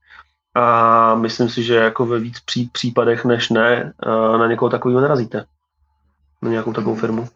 [0.55, 3.93] A myslím si, že jako ve víc pří, případech než ne,
[4.37, 5.45] na někoho takového narazíte.
[6.41, 7.27] Na nějakou takovou firmu.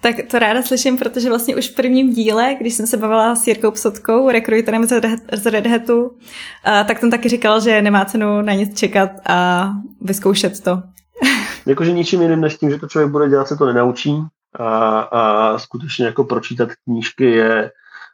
[0.00, 3.46] Tak to ráda slyším, protože vlastně už v prvním díle, když jsem se bavila s
[3.46, 4.86] Jirkou Psotkou, rekruterem
[5.32, 6.16] z Red Hatu,
[6.64, 9.68] tak tam taky říkal, že nemá cenu na nic čekat a
[10.00, 10.82] vyzkoušet to.
[11.66, 14.16] Jakože ničím jiným než tím, že to člověk bude dělat, se to nenaučí
[14.58, 17.70] a, a skutečně jako pročítat knížky je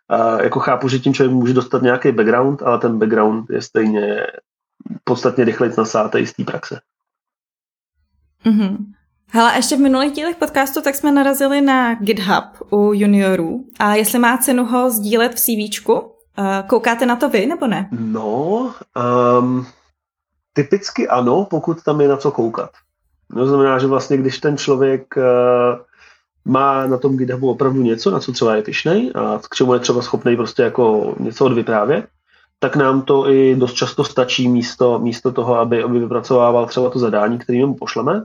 [0.09, 4.27] a jako chápu, že tím člověk může dostat nějaký background, ale ten background je stejně
[5.05, 6.81] podstatně rychleji nasátej z té praxe.
[8.45, 8.77] Mm-hmm.
[9.33, 13.65] Hele, ještě v minulých dílech podcastu tak jsme narazili na GitHub u juniorů.
[13.79, 17.89] A jestli má cenu ho sdílet v CVčku, eh, koukáte na to vy nebo ne?
[17.93, 18.75] No,
[19.41, 19.67] um,
[20.53, 22.71] typicky ano, pokud tam je na co koukat.
[23.31, 25.23] No, znamená, že vlastně když ten člověk uh,
[26.45, 29.81] má na tom GitHubu opravdu něco, na co třeba je pišnej a k čemu je
[29.81, 32.07] třeba schopný prostě jako něco odvyprávět,
[32.59, 36.99] tak nám to i dost často stačí místo, místo toho, aby, aby vypracovával třeba to
[36.99, 38.23] zadání, které mu pošleme.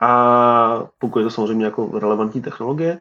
[0.00, 2.98] A pokud je to samozřejmě jako relevantní technologie,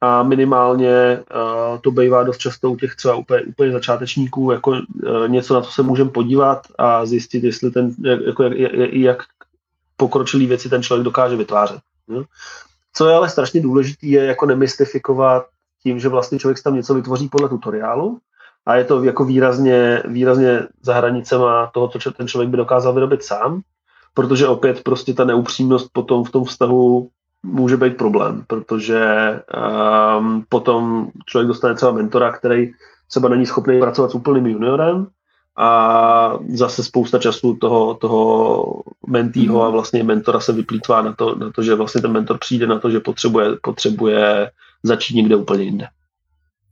[0.00, 4.78] a minimálně uh, to bývá dost často u těch třeba úplně, úplně začátečníků jako uh,
[5.26, 7.94] něco, na co se můžeme podívat a zjistit, jestli ten,
[8.26, 9.22] jako, jak, jak, jak
[9.96, 11.80] pokročilý věci ten člověk dokáže vytvářet.
[12.08, 12.24] Jo?
[12.92, 15.46] Co je ale strašně důležité, je jako nemystifikovat
[15.82, 18.18] tím, že vlastně člověk tam něco vytvoří podle tutoriálu,
[18.66, 23.24] a je to jako výrazně, výrazně za hranicema toho, co ten člověk by dokázal vyrobit
[23.24, 23.60] sám,
[24.14, 27.08] protože opět prostě ta neupřímnost potom v tom vztahu
[27.42, 29.04] může být problém, protože
[30.18, 32.72] um, potom člověk dostane třeba mentora, který
[33.08, 35.06] třeba není schopný pracovat s úplným juniorem
[35.56, 39.72] a zase spousta času toho, toho mentího a mhm.
[39.72, 42.90] vlastně mentora se vyplýtvá na to, na to, že vlastně ten mentor přijde na to,
[42.90, 44.50] že potřebuje, potřebuje
[44.82, 45.86] začít někde úplně jinde.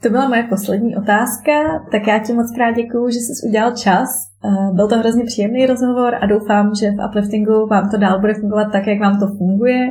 [0.03, 1.53] To byla moje poslední otázka,
[1.93, 4.09] tak já ti moc krát děkuju, že jsi udělal čas.
[4.45, 8.34] Eh, byl to hrozně příjemný rozhovor a doufám, že v upliftingu vám to dál bude
[8.34, 9.91] fungovat tak, jak vám to funguje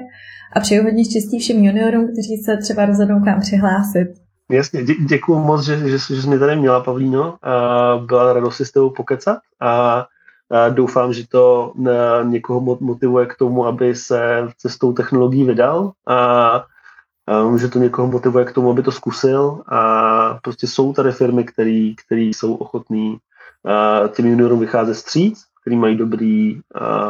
[0.55, 4.07] a přeju hodně štěstí všem juniorům, kteří se třeba rozhodnou k vám přihlásit.
[4.51, 7.35] Jasně, dě, děkuji moc, že, že, že jsi mě tady měla, Pavlíno.
[7.43, 10.05] A byla radost si s tebou pokecat a,
[10.69, 16.63] doufám, že to na někoho motivuje k tomu, aby se cestou technologií vydal a,
[17.57, 21.43] že to někoho motivuje k tomu, aby to zkusil a prostě jsou tady firmy,
[22.05, 23.17] které jsou ochotní
[24.15, 26.59] těm juniorům vycházet stříc, který mají dobrý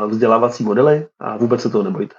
[0.08, 2.16] vzdělávací modely a vůbec se toho nebojte.